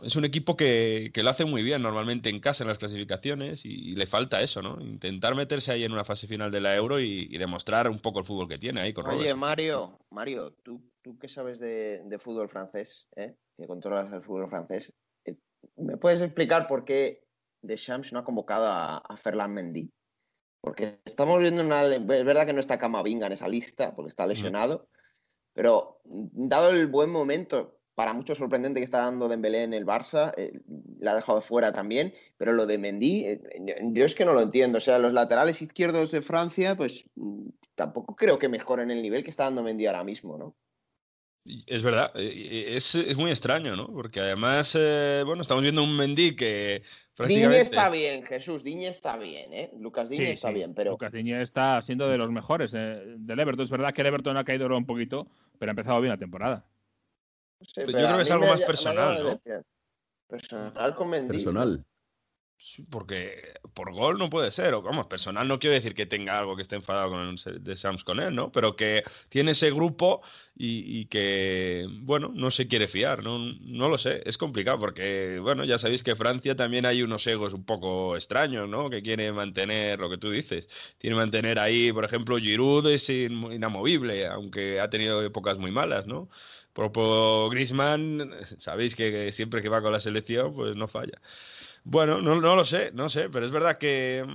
[0.04, 3.96] es un equipo que, lo hace muy bien normalmente en casa en las clasificaciones y,
[3.96, 4.80] le falta eso, ¿no?
[4.82, 8.26] Intentar meterse ahí en una fase final de la euro y, demostrar un poco el
[8.26, 13.08] fútbol que tiene ahí con Oye, Mario, Mario, tú, tú que sabes de, fútbol francés,
[13.16, 13.36] ¿eh?
[13.58, 14.94] que controlas el fútbol francés,
[15.26, 15.36] eh,
[15.76, 17.24] ¿me puedes explicar por qué
[17.62, 19.92] Deschamps no ha convocado a, a Ferland Mendy?
[20.62, 21.86] Porque estamos viendo una.
[21.86, 24.90] Es verdad que no está Camavinga en esa lista, porque está lesionado.
[25.58, 30.32] Pero dado el buen momento, para muchos sorprendente que está dando Dembélé en el Barça,
[30.38, 30.62] eh,
[31.00, 33.42] la ha dejado fuera también, pero lo de Mendy, eh,
[33.92, 34.78] yo es que no lo entiendo.
[34.78, 39.24] O sea, los laterales izquierdos de Francia, pues mm, tampoco creo que mejoren el nivel
[39.24, 40.56] que está dando Mendy ahora mismo, ¿no?
[41.66, 43.88] Es verdad, eh, es, muy extraño, ¿no?
[43.88, 46.84] Porque además, bueno, estamos viendo un Mendy que
[47.28, 49.72] Diñe está bien, Jesús, Diñe está bien, ¿eh?
[49.80, 50.92] Lucas Diñe está bien, pero...
[50.92, 53.66] Lucas Diñe está siendo de los mejores del Everton.
[53.66, 55.28] Es verdad que el Everton ha caído un poquito,
[55.58, 56.66] pero ha empezado bien la temporada.
[57.60, 59.42] yo creo que es algo más personal, ¿no?
[60.28, 61.30] Personal con Mendy.
[61.30, 61.86] Personal
[62.90, 66.56] porque por gol no puede ser, o vamos, personal no quiero decir que tenga algo
[66.56, 68.52] que esté enfadado con el, de Sams con él, ¿no?
[68.52, 70.22] Pero que tiene ese grupo
[70.56, 73.38] y, que, bueno, no se quiere fiar, ¿no?
[73.38, 77.54] no lo sé, es complicado porque, bueno, ya sabéis que Francia también hay unos egos
[77.54, 78.90] un poco extraños, ¿no?
[78.90, 84.28] Que quiere mantener lo que tú dices, tiene mantener ahí, por ejemplo, Giroud es inamovible,
[84.28, 86.30] aunque ha tenido épocas muy malas, ¿no?
[86.74, 91.20] Por, Griezmann, sabéis que siempre que va con la selección, pues no falla.
[91.90, 94.26] Bueno, no, lo sé, no sé, pero es verdad que,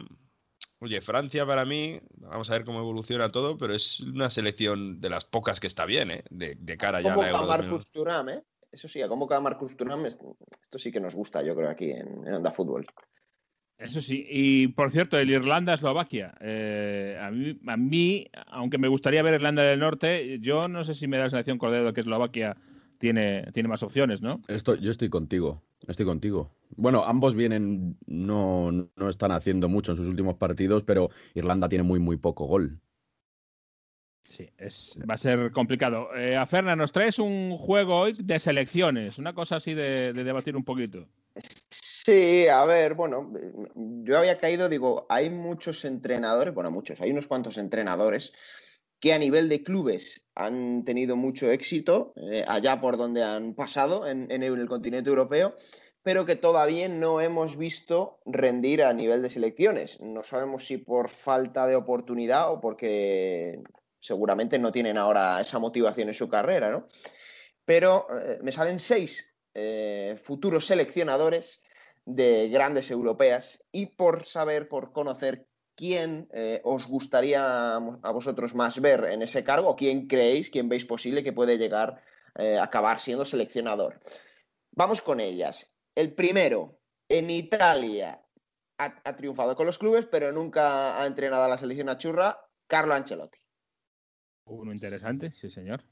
[0.79, 5.11] oye, Francia para mí, vamos a ver cómo evoluciona todo, pero es una selección de
[5.11, 6.25] las pocas que está bien, ¿eh?
[6.31, 8.43] De, cara ya a la Marcus Thuram, ¿eh?
[8.71, 10.07] eso sí, ha convocado a Marcus Thuram.
[10.07, 12.87] Esto sí que nos gusta, yo creo, aquí en, en Onda Fútbol.
[13.77, 16.35] Eso sí, y por cierto, el Irlanda-Eslovaquia.
[16.41, 20.95] Eh, a, mí, a mí, aunque me gustaría ver Irlanda del Norte, yo no sé
[20.95, 22.57] si me da la sensación, Cordero, que Eslovaquia
[23.03, 24.41] tiene, tiene más opciones, ¿no?
[24.47, 26.53] Esto, yo estoy contigo, estoy contigo.
[26.77, 31.83] Bueno, ambos vienen, no, no están haciendo mucho en sus últimos partidos, pero Irlanda tiene
[31.83, 32.79] muy, muy poco gol.
[34.31, 36.15] Sí, es, va a ser complicado.
[36.15, 40.23] Eh, a Ferna, nos traes un juego hoy de selecciones, una cosa así de, de
[40.23, 41.09] debatir un poquito.
[41.71, 43.33] Sí, a ver, bueno,
[43.75, 48.33] yo había caído, digo, hay muchos entrenadores, bueno, muchos, hay unos cuantos entrenadores
[49.03, 54.07] que a nivel de clubes han tenido mucho éxito eh, allá por donde han pasado
[54.07, 55.57] en, el continente europeo,
[56.05, 60.01] pero que todavía no hemos visto rendir a nivel de selecciones.
[60.01, 63.61] No sabemos si por falta de oportunidad o porque
[63.99, 66.87] seguramente no tienen ahora esa motivación en su carrera, ¿no?
[67.65, 71.61] Pero eh, me salen seis eh, futuros seleccionadores
[72.05, 75.49] de grandes europeas y por saber, por conocer
[75.83, 80.85] quién eh, os gustaría a vosotros más ver en ese cargo, quién creéis, quién veis
[80.85, 82.01] posible que puede llegar
[82.37, 83.99] eh, a acabar siendo seleccionador.
[84.71, 85.75] Vamos con ellas.
[85.97, 86.79] El primero,
[87.09, 88.25] en Italia,
[88.79, 92.95] ha, ha, triunfado con los clubes, pero nunca ha entrenado a la selección achurra, Carlo
[92.95, 93.41] Ancelotti.
[94.45, 95.83] Uno interesante, sí, señor.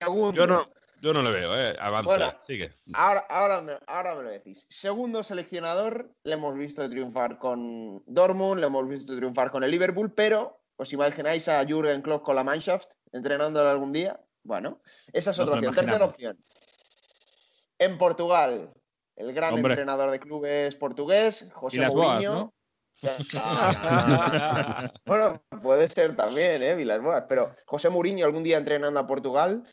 [0.00, 0.70] Segundo, Yo no,
[1.00, 1.76] yo no le veo, ¿eh?
[1.80, 2.74] Avanza, Bueno, sigue.
[2.92, 4.66] Ahora, ahora, me, ahora me lo decís.
[4.68, 10.12] Segundo seleccionador, le hemos visto triunfar con Dortmund, le hemos visto triunfar con el Liverpool,
[10.12, 14.20] pero ¿os imagináis a Jürgen Klopp con la Mannschaft entrenándolo algún día?
[14.42, 14.80] Bueno,
[15.12, 15.74] esa es otra opción.
[15.74, 16.38] Tercera opción.
[17.78, 18.72] En Portugal,
[19.16, 19.72] el gran Hombre.
[19.72, 22.34] entrenador de clubes portugués, José boas, Mourinho.
[22.34, 22.54] ¿no?
[25.06, 26.74] Bueno, puede ser también, ¿eh?
[26.74, 27.24] Vilas Boas.
[27.28, 29.64] Pero José Mourinho algún día entrenando a Portugal.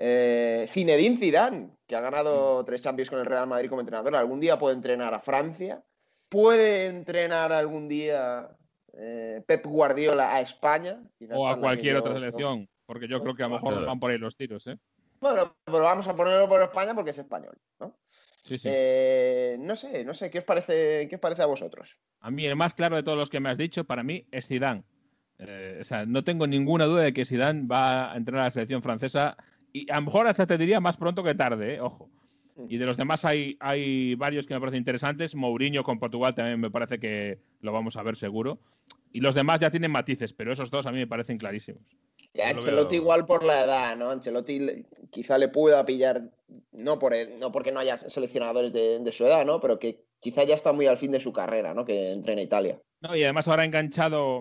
[0.00, 4.38] Eh, Zinedine Zidane, que ha ganado tres Champions con el Real Madrid como entrenador, algún
[4.38, 5.82] día puede entrenar a Francia.
[6.28, 8.50] Puede entrenar algún día
[8.92, 11.02] eh, Pep Guardiola a España.
[11.32, 13.86] O a cualquier otra selección, porque yo creo que a lo mejor Claro.
[13.86, 14.78] van por ahí los tiros, ¿eh?
[15.20, 17.98] Bueno, pero vamos a ponerlo por España porque es español, ¿no?
[18.06, 18.68] Sí, sí.
[18.70, 21.98] Eh, no sé, no sé, ¿qué os parece, qué os parece a vosotros?
[22.20, 24.46] A mí el más claro de todos los que me has dicho, para mí, es
[24.46, 24.84] Zidane.
[25.38, 28.50] Eh, o sea, no tengo ninguna duda de que Zidane va a entrenar a la
[28.52, 29.36] selección francesa
[29.72, 31.80] y a lo mejor hasta te diría más pronto que tarde, ¿eh?
[31.80, 32.10] ojo.
[32.68, 35.34] Y de los demás hay, hay varios que me parecen interesantes.
[35.36, 38.58] Mourinho con Portugal también me parece que lo vamos a ver seguro.
[39.12, 41.82] Y los demás ya tienen matices, pero esos dos a mí me parecen clarísimos.
[42.34, 44.10] Que a Yo lo Ancelotti veo- igual por la edad, ¿no?
[44.10, 46.22] Ancelotti quizá le pueda pillar,
[46.72, 49.60] no, por el- no porque no haya seleccionadores de, de su edad, ¿no?
[49.60, 51.84] Pero que quizá ya está muy al fin de su carrera, ¿no?
[51.84, 52.80] Que entrena Italia.
[53.00, 54.40] No, y además ahora enganchado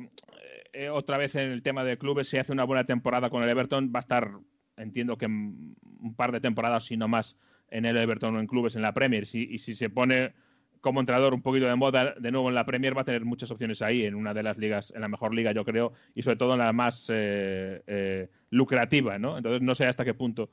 [0.73, 3.49] eh, otra vez en el tema de clubes, si hace una buena temporada con el
[3.49, 4.31] Everton, va a estar,
[4.77, 7.37] entiendo que un par de temporadas, si no más,
[7.69, 9.23] en el Everton o en clubes en la Premier.
[9.33, 10.33] Y si se pone
[10.81, 13.51] como entrenador un poquito de moda de nuevo en la Premier, va a tener muchas
[13.51, 16.37] opciones ahí, en una de las ligas, en la mejor liga, yo creo, y sobre
[16.37, 19.37] todo en la más eh, eh, lucrativa, ¿no?
[19.37, 20.49] Entonces no sé hasta qué punto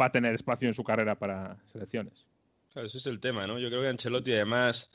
[0.00, 2.24] va a tener espacio en su carrera para selecciones.
[2.72, 3.58] Claro, ese es el tema, ¿no?
[3.58, 4.90] Yo creo que Ancelotti además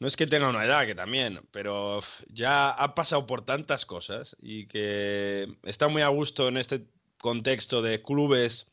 [0.00, 4.36] no es que tenga una edad, que también, pero ya ha pasado por tantas cosas
[4.40, 6.86] y que está muy a gusto en este
[7.24, 8.66] contexto de clubes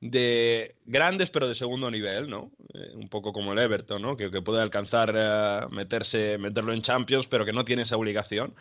[0.00, 2.50] de grandes pero de segundo nivel, ¿no?
[2.74, 4.16] Eh, un poco como el Everton, ¿no?
[4.16, 8.56] Que, que puede alcanzar eh, meterse, meterlo en Champions, pero que no tiene esa obligación.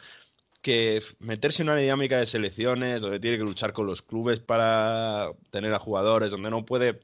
[0.61, 5.31] Que meterse en una dinámica de selecciones donde tiene que luchar con los clubes para
[5.49, 6.99] tener a jugadores, donde no puede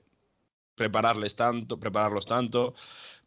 [0.76, 2.76] prepararles tanto, prepararlos tanto.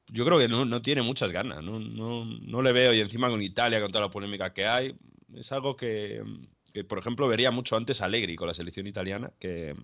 [0.07, 2.95] Yo creo que no, no tiene muchas ganas, no, no, no le veo.
[2.95, 4.97] Y encima con Italia, con toda la polémica que hay,
[5.35, 6.23] es algo que,
[6.73, 9.75] que, por ejemplo, vería mucho antes a Allegri con la selección italiana que,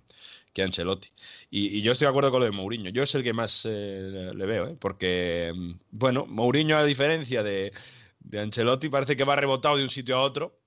[0.52, 1.08] que Ancelotti.
[1.50, 2.90] Y, y yo estoy de acuerdo con lo de Mourinho.
[2.90, 4.76] Yo es el que más eh, le veo, ¿eh?
[4.78, 7.72] porque, mm, bueno, Mourinho, a diferencia de,
[8.20, 10.58] de Ancelotti, parece que va rebotado de un sitio a otro.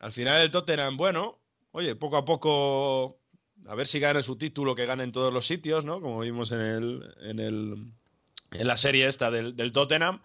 [0.00, 1.38] Al final el Tottenham, bueno,
[1.72, 3.18] oye, poco a poco,
[3.66, 6.00] a ver si gana su título, que gana en todos los sitios, ¿no?
[6.00, 7.92] Como vimos en el, en el,
[8.52, 10.20] en la serie esta del, del Tottenham.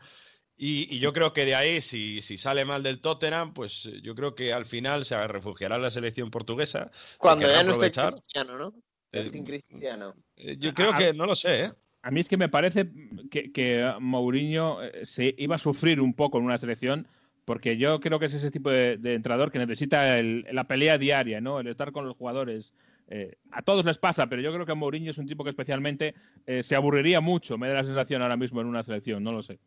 [0.56, 4.02] Y, y yo creo que de ahí, si, si sale mal del Tottenham, pues eh,
[4.02, 6.92] yo creo que al final se refugiará la selección portuguesa.
[7.18, 7.92] Cuando ya no esté.
[7.92, 8.74] Cristiano, ¿no?
[9.12, 10.14] Eh, Sin Cristiano.
[10.36, 11.72] Eh, Yo creo A- que, no lo sé, ¿eh?
[12.04, 12.90] A mí es que me parece
[13.32, 17.08] que, que Mourinho eh, se iba a sufrir un poco en una selección,
[17.46, 20.98] porque yo creo que es ese tipo de, de entrenador que necesita el- la pelea
[20.98, 21.60] diaria, ¿no?
[21.60, 22.74] El estar con los jugadores.
[23.08, 26.14] Eh, a todos les pasa, pero yo creo que Mourinho es un tipo que especialmente
[26.46, 29.42] eh, se aburriría mucho, me da la sensación ahora mismo en una selección, no lo
[29.44, 29.60] sé.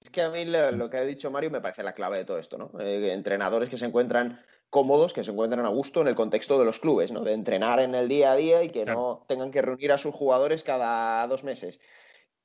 [0.00, 2.38] Es que a mí lo, que ha dicho Mario me parece la clave de todo
[2.38, 2.70] esto, ¿no?
[2.80, 4.38] Eh, entrenadores que se encuentran
[4.70, 7.22] cómodos, que se encuentran a gusto en el contexto de los clubes, ¿no?
[7.22, 8.98] De entrenar en el día a día y que claro.
[8.98, 11.80] no tengan que reunir a sus jugadores cada dos meses.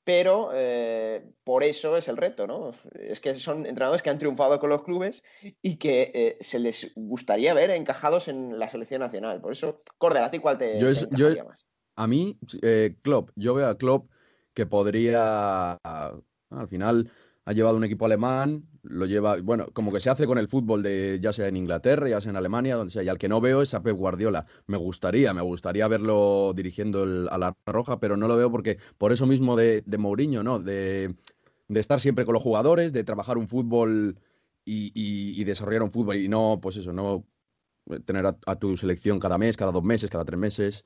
[0.04, 2.72] Pero eh, por eso es el reto, ¿no?
[2.94, 5.24] Es que son entrenadores que han triunfado con los clubes
[5.62, 9.40] y que eh, se les gustaría ver encajados en la selección nacional.
[9.40, 11.66] Por eso, Cordel, ¿a ti cuál te, yo es, te yo, más?
[11.96, 14.10] a mí, eh, Klopp, yo veo a Klopp
[14.54, 17.10] que podría, al final,
[17.46, 20.82] ha llevado un equipo alemán, lo lleva, bueno, como que se hace con el fútbol
[20.82, 23.42] de ya sea en Inglaterra, ya sea en Alemania, donde sea, y al que no
[23.42, 24.46] veo es a Pep Guardiola.
[24.68, 28.78] Me gustaría, me gustaría verlo dirigiendo el, a la Roja, pero no lo veo porque
[28.98, 30.60] por eso mismo de, de Mourinho, ¿no?
[30.60, 31.16] De,
[31.68, 34.18] de, estar siempre con los jugadores, de trabajar un fútbol
[34.66, 37.26] y, y, desarrollar un fútbol y no, pues eso, no
[38.06, 40.86] tener a, a tu selección cada mes, cada dos meses, cada tres meses.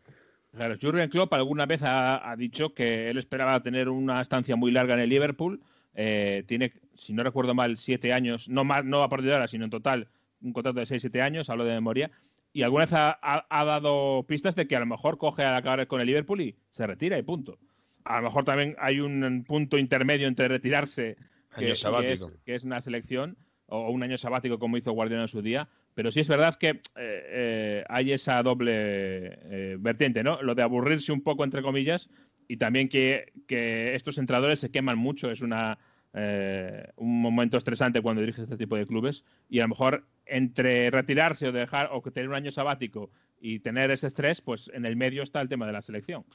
[0.51, 4.71] Claro, Jurgen Klopp alguna vez ha, ha, dicho que él esperaba tener una estancia muy
[4.71, 5.61] larga en el Liverpool.
[5.99, 9.47] Eh, tiene, si no recuerdo mal, siete años, no, más, no a partir de ahora,
[9.47, 10.07] sino en total
[10.41, 12.11] un contrato de seis, siete años, hablo de memoria.
[12.53, 15.57] Y alguna vez ha, ha, ha, dado pistas de que a lo mejor coge a
[15.57, 17.57] acabar con el Liverpool y se retira y punto.
[18.05, 21.17] A lo mejor también hay un punto intermedio entre retirarse,
[21.57, 23.35] que, que, es, que es una selección,
[23.65, 26.69] o un año sabático como hizo Guardiola en su día, pero sí es verdad que
[26.69, 30.41] eh, eh, hay esa doble eh, vertiente, ¿no?
[30.41, 32.09] Lo de aburrirse un poco, entre comillas,
[32.47, 35.77] y también que, que estos entrenadores se queman mucho, es una,
[36.17, 40.89] eh, un momento estresante cuando diriges este tipo de clubes, y a lo mejor entre
[40.89, 44.95] retirarse o dejar o tener un año sabático y tener ese estrés, pues en el
[44.95, 46.25] medio está el tema de la selección.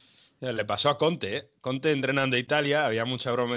[0.51, 1.45] Le pasó a Conte, ¿eh?
[1.61, 3.55] Conte entrenando Italia, había mucha broma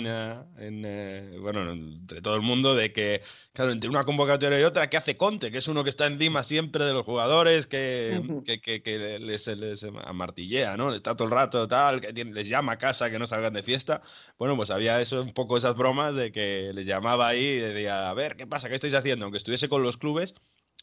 [0.60, 3.24] en, eh, bueno, entre todo el mundo de que,
[3.54, 5.50] claro, entre una convocatoria y otra, ¿qué hace Conte?
[5.50, 9.48] Que es uno que está encima siempre de los jugadores, que, que, que, que les,
[9.48, 10.94] les, amartillea, ¿no?
[10.94, 14.04] Está todo el rato, tal, que les llama a casa que no salgan de fiesta.
[14.38, 18.12] Bueno, pues había eso, un poco esas bromas de que les llamaba ahí y decía,
[18.12, 18.70] a ver, ¿qué pasa?
[18.70, 19.26] ¿Qué estáis haciendo?
[19.26, 20.36] Aunque estuviese con los clubes,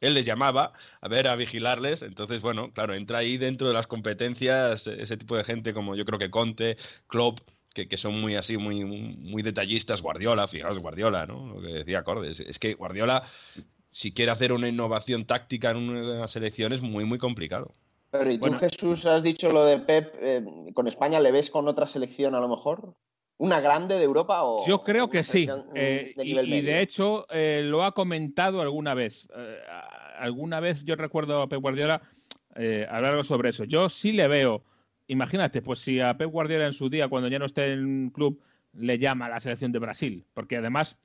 [0.03, 2.03] él les llamaba a ver, a vigilarles.
[2.03, 6.05] Entonces, bueno, claro, entra ahí dentro de las competencias ese tipo de gente como yo
[6.05, 6.77] creo que Conte,
[7.07, 7.41] Klopp,
[7.73, 10.03] que, que son muy así, muy, muy detallistas.
[10.03, 11.55] Guardiola, fijaos, Guardiola, ¿no?
[11.55, 12.41] Lo que decía Cordes.
[12.41, 13.23] Es que Guardiola,
[13.91, 17.73] si quiere hacer una innovación táctica en una selección, es muy, muy complicado.
[18.11, 20.45] Pero ¿y tú, bueno, Jesús, has dicho lo de Pep, eh,
[20.75, 22.95] con España le ves con otra selección a lo mejor?
[23.43, 24.65] ¿Una grande de Europa o.?
[24.69, 25.49] Yo creo que sí.
[25.75, 29.27] Eh, de y, y, de hecho, eh, lo ha comentado alguna vez.
[29.37, 29.59] Eh,
[30.17, 32.03] alguna vez yo recuerdo a Pep Guardiola
[32.55, 33.65] eh, hablar sobre eso.
[33.65, 34.63] Yo sí le veo.
[35.09, 38.11] Imagínate, pues si a Pep Guardiola en su día, cuando ya no esté en un
[38.11, 38.41] club,
[38.75, 40.25] le llama a la selección de Brasil.
[40.35, 40.97] Porque además,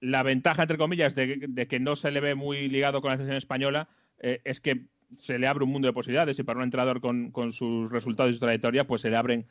[0.00, 3.16] la ventaja, entre comillas, de, de que no se le ve muy ligado con la
[3.16, 4.86] selección española eh, es que
[5.18, 8.32] se le abre un mundo de posibilidades y para un entrenador con, con sus resultados
[8.32, 9.46] y su trayectoria, pues se le abren eh,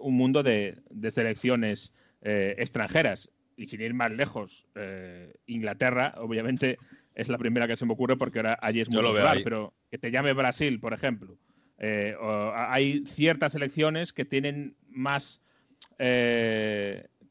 [0.00, 3.30] un mundo de, de selecciones eh, extranjeras.
[3.56, 6.78] Y sin ir más lejos, eh, Inglaterra, obviamente,
[7.14, 9.98] es la primera que se me ocurre porque ahora allí es muy popular, pero que
[9.98, 11.36] te llame Brasil, por ejemplo.
[12.20, 15.40] O, hay ciertas selecciones que tienen más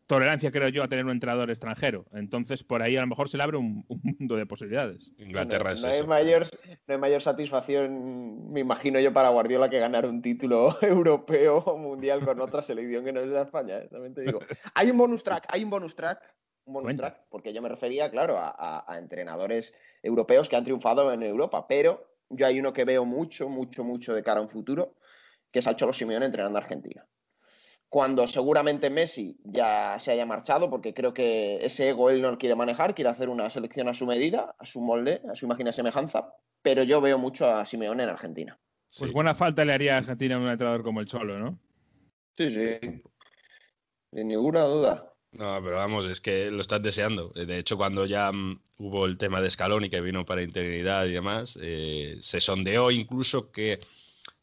[0.07, 2.05] tolerancia, creo yo, a tener un entrenador extranjero.
[2.13, 5.11] Entonces, por ahí a lo mejor se le abre un, un mundo de posibilidades.
[5.17, 6.01] Inglaterra no, es no, eso.
[6.01, 6.47] Hay mayor,
[6.87, 11.77] no hay mayor satisfacción, me imagino yo, para Guardiola que ganar un título europeo o
[11.77, 13.77] mundial con otra selección que no es España.
[13.77, 13.87] ¿eh?
[13.91, 14.39] También te digo.
[14.73, 16.35] Hay un bonus track, hay un bonus track.
[16.65, 17.03] Un bonus Cuenta.
[17.03, 21.23] track, porque yo me refería, claro, a, a, a entrenadores europeos que han triunfado en
[21.23, 24.95] Europa, pero yo hay uno que veo mucho, mucho, mucho de cara a un futuro,
[25.49, 27.07] que es al Cholo Simeone entrenando a Argentina
[27.89, 32.37] cuando seguramente Messi ya se haya marchado, porque creo que ese ego él no lo
[32.37, 35.67] quiere manejar, quiere hacer una selección a su medida, a su molde, a su imagen
[35.67, 38.59] y semejanza, pero yo veo mucho a Simeone en Argentina.
[38.97, 39.13] Pues sí.
[39.13, 41.59] buena falta le haría a Argentina un entrenador como el Cholo, ¿no?
[42.37, 42.77] Sí, sí,
[44.13, 45.13] sin ninguna duda.
[45.31, 47.29] No, pero vamos, es que lo estás deseando.
[47.29, 51.11] De hecho, cuando ya um, hubo el tema de Scaloni que vino para integridad y
[51.11, 53.79] demás, eh, se sondeó incluso que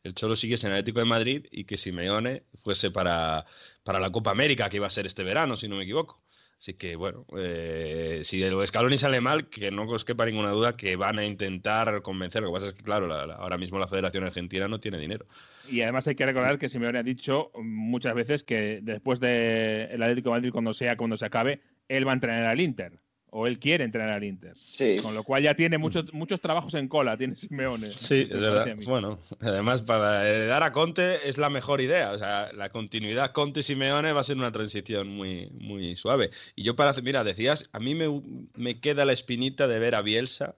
[0.04, 3.46] el Cholo siguiese en el Atlético de Madrid y que Simeone fuese para,
[3.82, 6.22] para la Copa América, que iba a ser este verano, si no me equivoco.
[6.58, 10.50] Así que, bueno, eh, si lo de Scaloni sale mal, que no os quepa ninguna
[10.50, 12.42] duda que van a intentar convencer.
[12.42, 14.98] Lo que pasa es que, claro, la, la, ahora mismo la Federación Argentina no tiene
[14.98, 15.26] dinero.
[15.68, 20.04] Y además hay que recordar que Simeone ha dicho muchas veces que después del de
[20.04, 23.00] Atlético de Madrid, cuando sea, cuando se acabe, él va a entrenar al Inter
[23.36, 24.54] o él quiere entrenar al Inter.
[24.70, 25.00] Sí.
[25.02, 27.90] Con lo cual ya tiene muchos, muchos trabajos en cola, tiene Simeone.
[27.96, 28.76] Sí, es verdad.
[28.84, 32.12] Bueno, además para heredar a Conte es la mejor idea.
[32.12, 36.30] O sea, la continuidad Conte-Simeone va a ser una transición muy, muy suave.
[36.54, 38.22] Y yo para, mira, decías, a mí me,
[38.54, 40.54] me queda la espinita de ver a Bielsa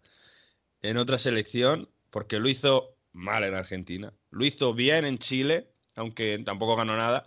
[0.82, 6.42] en otra selección, porque lo hizo mal en Argentina, lo hizo bien en Chile, aunque
[6.44, 7.24] tampoco ganó nada.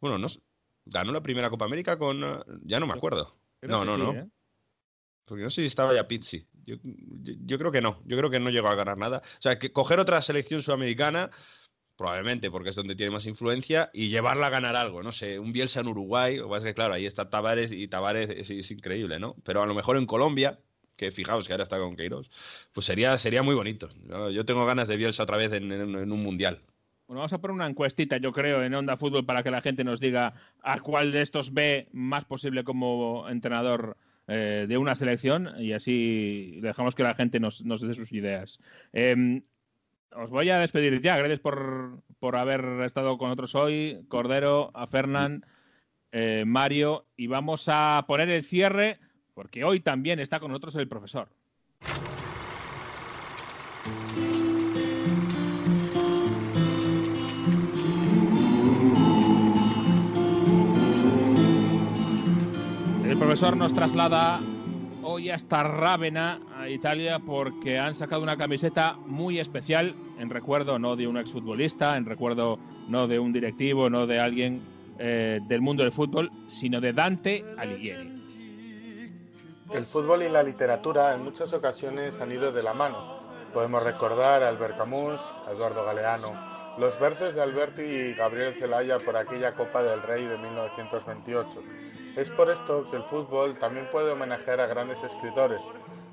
[0.00, 0.28] Bueno, no,
[0.84, 2.20] ganó la primera Copa América con,
[2.62, 3.34] ya no me acuerdo.
[3.62, 4.12] no, no, no.
[4.12, 4.28] ¿eh?
[5.32, 6.44] Porque no sé si estaba ya Pizzi.
[6.66, 8.02] Yo, yo, creo que no.
[8.04, 9.22] Yo creo que no llegó a ganar nada.
[9.38, 11.30] O sea, que coger otra selección sudamericana,
[11.96, 15.02] probablemente, porque es donde tiene más influencia, y llevarla a ganar algo.
[15.02, 16.36] No sé, un Bielsa en Uruguay.
[16.36, 19.34] Lo que pasa es que, claro, ahí está Tavares y Tavares es, increíble, ¿no?
[19.42, 20.58] Pero a lo mejor en Colombia,
[20.96, 22.28] que fijaos que ahora está con Queiroz,
[22.74, 23.88] pues sería, sería muy bonito.
[24.34, 26.60] Yo tengo ganas de Bielsa otra vez en, un mundial.
[27.06, 29.82] Bueno, vamos a poner una encuestita, yo creo, en Onda Fútbol para que la gente
[29.82, 33.96] nos diga a cuál de estos ve más posible como entrenador
[34.28, 38.60] eh, de una selección y así dejamos que la gente nos, dé sus ideas.
[38.92, 39.42] Em,
[40.14, 41.16] os voy a despedir ya.
[41.16, 45.44] Gracias por, por, haber estado con nosotros hoy, Cordero, a Fernán,
[46.12, 48.98] eh, Mario, y vamos a poner el cierre
[49.34, 51.28] porque hoy también está con nosotros el profesor.
[63.12, 64.40] El profesor nos traslada
[65.02, 70.96] hoy hasta Rávena, a Italia, porque han sacado una camiseta muy especial, en recuerdo no
[70.96, 72.58] de un exfutbolista, en recuerdo
[72.88, 74.62] no de un directivo, no de alguien
[74.98, 78.24] eh, del mundo del fútbol, sino de Dante Alighieri.
[79.74, 83.18] El fútbol y la literatura en muchas ocasiones han ido de la mano.
[83.52, 88.98] Podemos recordar a Albert Camus, a Eduardo Galeano, los versos de Alberti y Gabriel Zelaya
[88.98, 91.62] por aquella Copa del Rey de 1928.
[92.16, 95.68] Es por esto que el fútbol también puede homenajear a grandes escritores.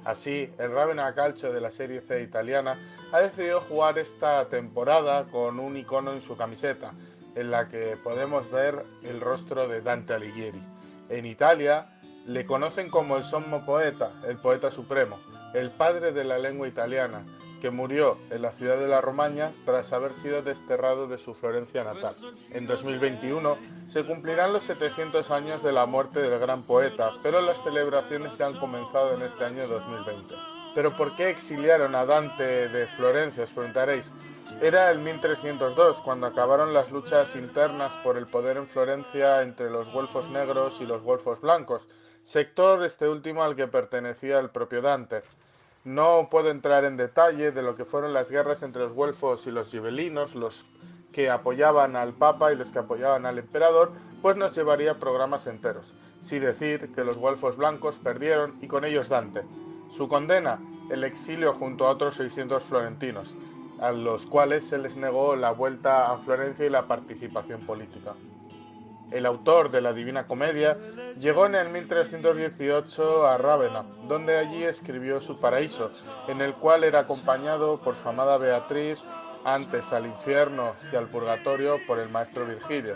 [0.05, 2.77] Así, el Ravenna Calcio de la Serie C italiana
[3.11, 6.93] ha decidido jugar esta temporada con un icono en su camiseta,
[7.35, 10.61] en la que podemos ver el rostro de Dante Alighieri.
[11.09, 11.89] En Italia
[12.25, 15.17] le conocen como el sommo poeta, el poeta supremo,
[15.53, 17.25] el padre de la lengua italiana,
[17.59, 21.83] que murió en la ciudad de la Romaña tras haber sido desterrado de su Florencia
[21.83, 22.13] natal.
[22.51, 23.57] En 2021
[23.87, 28.43] se cumplirán los 700 años de la muerte del gran poeta, pero las celebraciones se
[28.43, 30.35] han comenzado en este año 2020.
[30.75, 33.43] ¿Pero por qué exiliaron a Dante de Florencia?
[33.43, 34.13] Os preguntaréis.
[34.61, 39.91] Era el 1302, cuando acabaron las luchas internas por el poder en Florencia entre los
[39.91, 41.87] güelfos negros y los güelfos blancos,
[42.23, 45.21] sector este último al que pertenecía el propio Dante.
[45.85, 49.51] No puedo entrar en detalle de lo que fueron las guerras entre los güelfos y
[49.51, 50.65] los gibelinos, los
[51.13, 55.93] que apoyaban al Papa y los que apoyaban al emperador, pues nos llevaría programas enteros.
[56.19, 59.43] Sí decir que los güelfos blancos perdieron y con ellos Dante.
[59.89, 60.59] Su condena,
[60.91, 63.37] el exilio junto a otros 600 florentinos,
[63.79, 68.13] a los cuales se les negó la vuelta a Florencia y la participación política
[69.11, 70.77] el autor de la Divina Comedia,
[71.19, 75.91] llegó en el 1318 a Rávena, donde allí escribió su Paraíso,
[76.27, 79.03] en el cual era acompañado por su amada Beatriz,
[79.45, 82.95] antes al infierno y al purgatorio por el maestro Virgilio.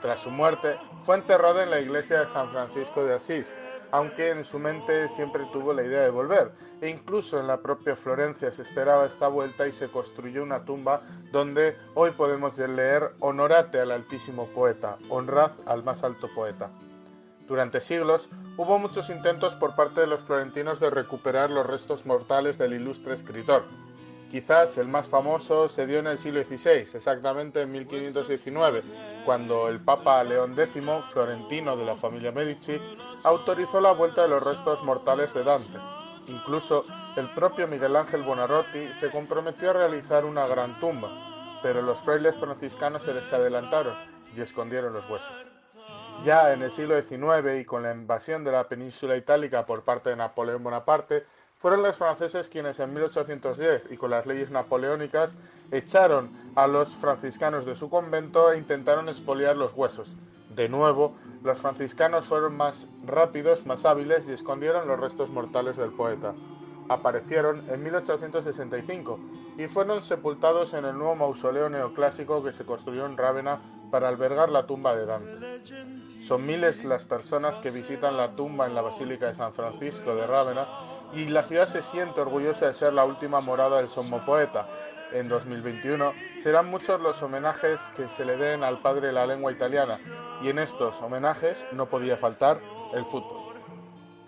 [0.00, 3.56] Tras su muerte, fue enterrado en la iglesia de San Francisco de Asís,
[3.90, 7.96] aunque en su mente siempre tuvo la idea de volver, e incluso en la propia
[7.96, 13.80] Florencia se esperaba esta vuelta y se construyó una tumba donde hoy podemos leer Honorate
[13.80, 16.70] al altísimo poeta, honrad al más alto poeta.
[17.48, 22.58] Durante siglos hubo muchos intentos por parte de los florentinos de recuperar los restos mortales
[22.58, 23.64] del ilustre escritor,
[24.30, 28.82] Quizás el más famoso se dio en el siglo XVI, exactamente en 1519,
[29.24, 32.78] cuando el Papa León X, florentino de la familia Medici,
[33.24, 35.78] autorizó la vuelta de los restos mortales de Dante.
[36.26, 36.84] Incluso
[37.16, 42.38] el propio Miguel Ángel Bonarotti se comprometió a realizar una gran tumba, pero los frailes
[42.38, 43.96] franciscanos se les adelantaron
[44.36, 45.46] y escondieron los huesos.
[46.22, 50.10] Ya en el siglo XIX y con la invasión de la península itálica por parte
[50.10, 51.24] de Napoleón Bonaparte,
[51.58, 55.36] fueron los franceses quienes en 1810 y con las leyes napoleónicas
[55.72, 60.16] echaron a los franciscanos de su convento e intentaron expoliar los huesos.
[60.54, 65.92] De nuevo, los franciscanos fueron más rápidos, más hábiles y escondieron los restos mortales del
[65.92, 66.32] poeta.
[66.88, 69.18] Aparecieron en 1865
[69.58, 74.48] y fueron sepultados en el nuevo mausoleo neoclásico que se construyó en Rávena para albergar
[74.48, 75.60] la tumba de Dante.
[76.20, 80.26] Son miles las personas que visitan la tumba en la Basílica de San Francisco de
[80.26, 80.66] Rávena
[81.12, 84.68] y la ciudad se siente orgullosa de ser la última morada del sommo poeta.
[85.12, 89.50] En 2021 serán muchos los homenajes que se le den al padre de la lengua
[89.50, 89.98] italiana
[90.42, 92.60] y en estos homenajes no podía faltar
[92.94, 93.54] el fútbol.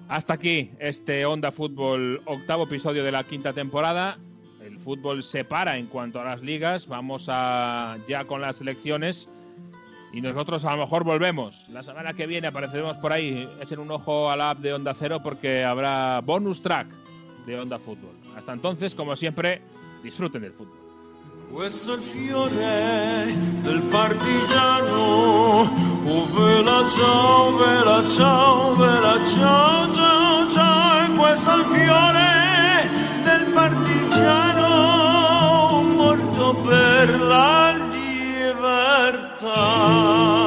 [0.08, 4.18] Hasta aquí este Onda Fútbol octavo episodio de la quinta temporada.
[4.60, 6.88] El fútbol se para en cuanto a las ligas.
[6.88, 9.28] Vamos a ya con las elecciones
[10.12, 11.68] y nosotros a lo mejor volvemos.
[11.68, 13.48] La semana que viene apareceremos por ahí.
[13.60, 16.88] Echen un ojo a la app de Onda Cero porque habrá bonus track
[17.46, 18.14] de Onda Fútbol.
[18.36, 19.62] Hasta entonces, como siempre,
[20.02, 20.80] disfruten del fútbol.
[21.52, 25.68] Questo è il fiore del partigiano,
[26.06, 26.84] oh vela
[31.16, 32.88] pues fiore
[33.24, 34.70] del partigiano
[35.82, 37.20] morto per
[39.40, 40.39] time.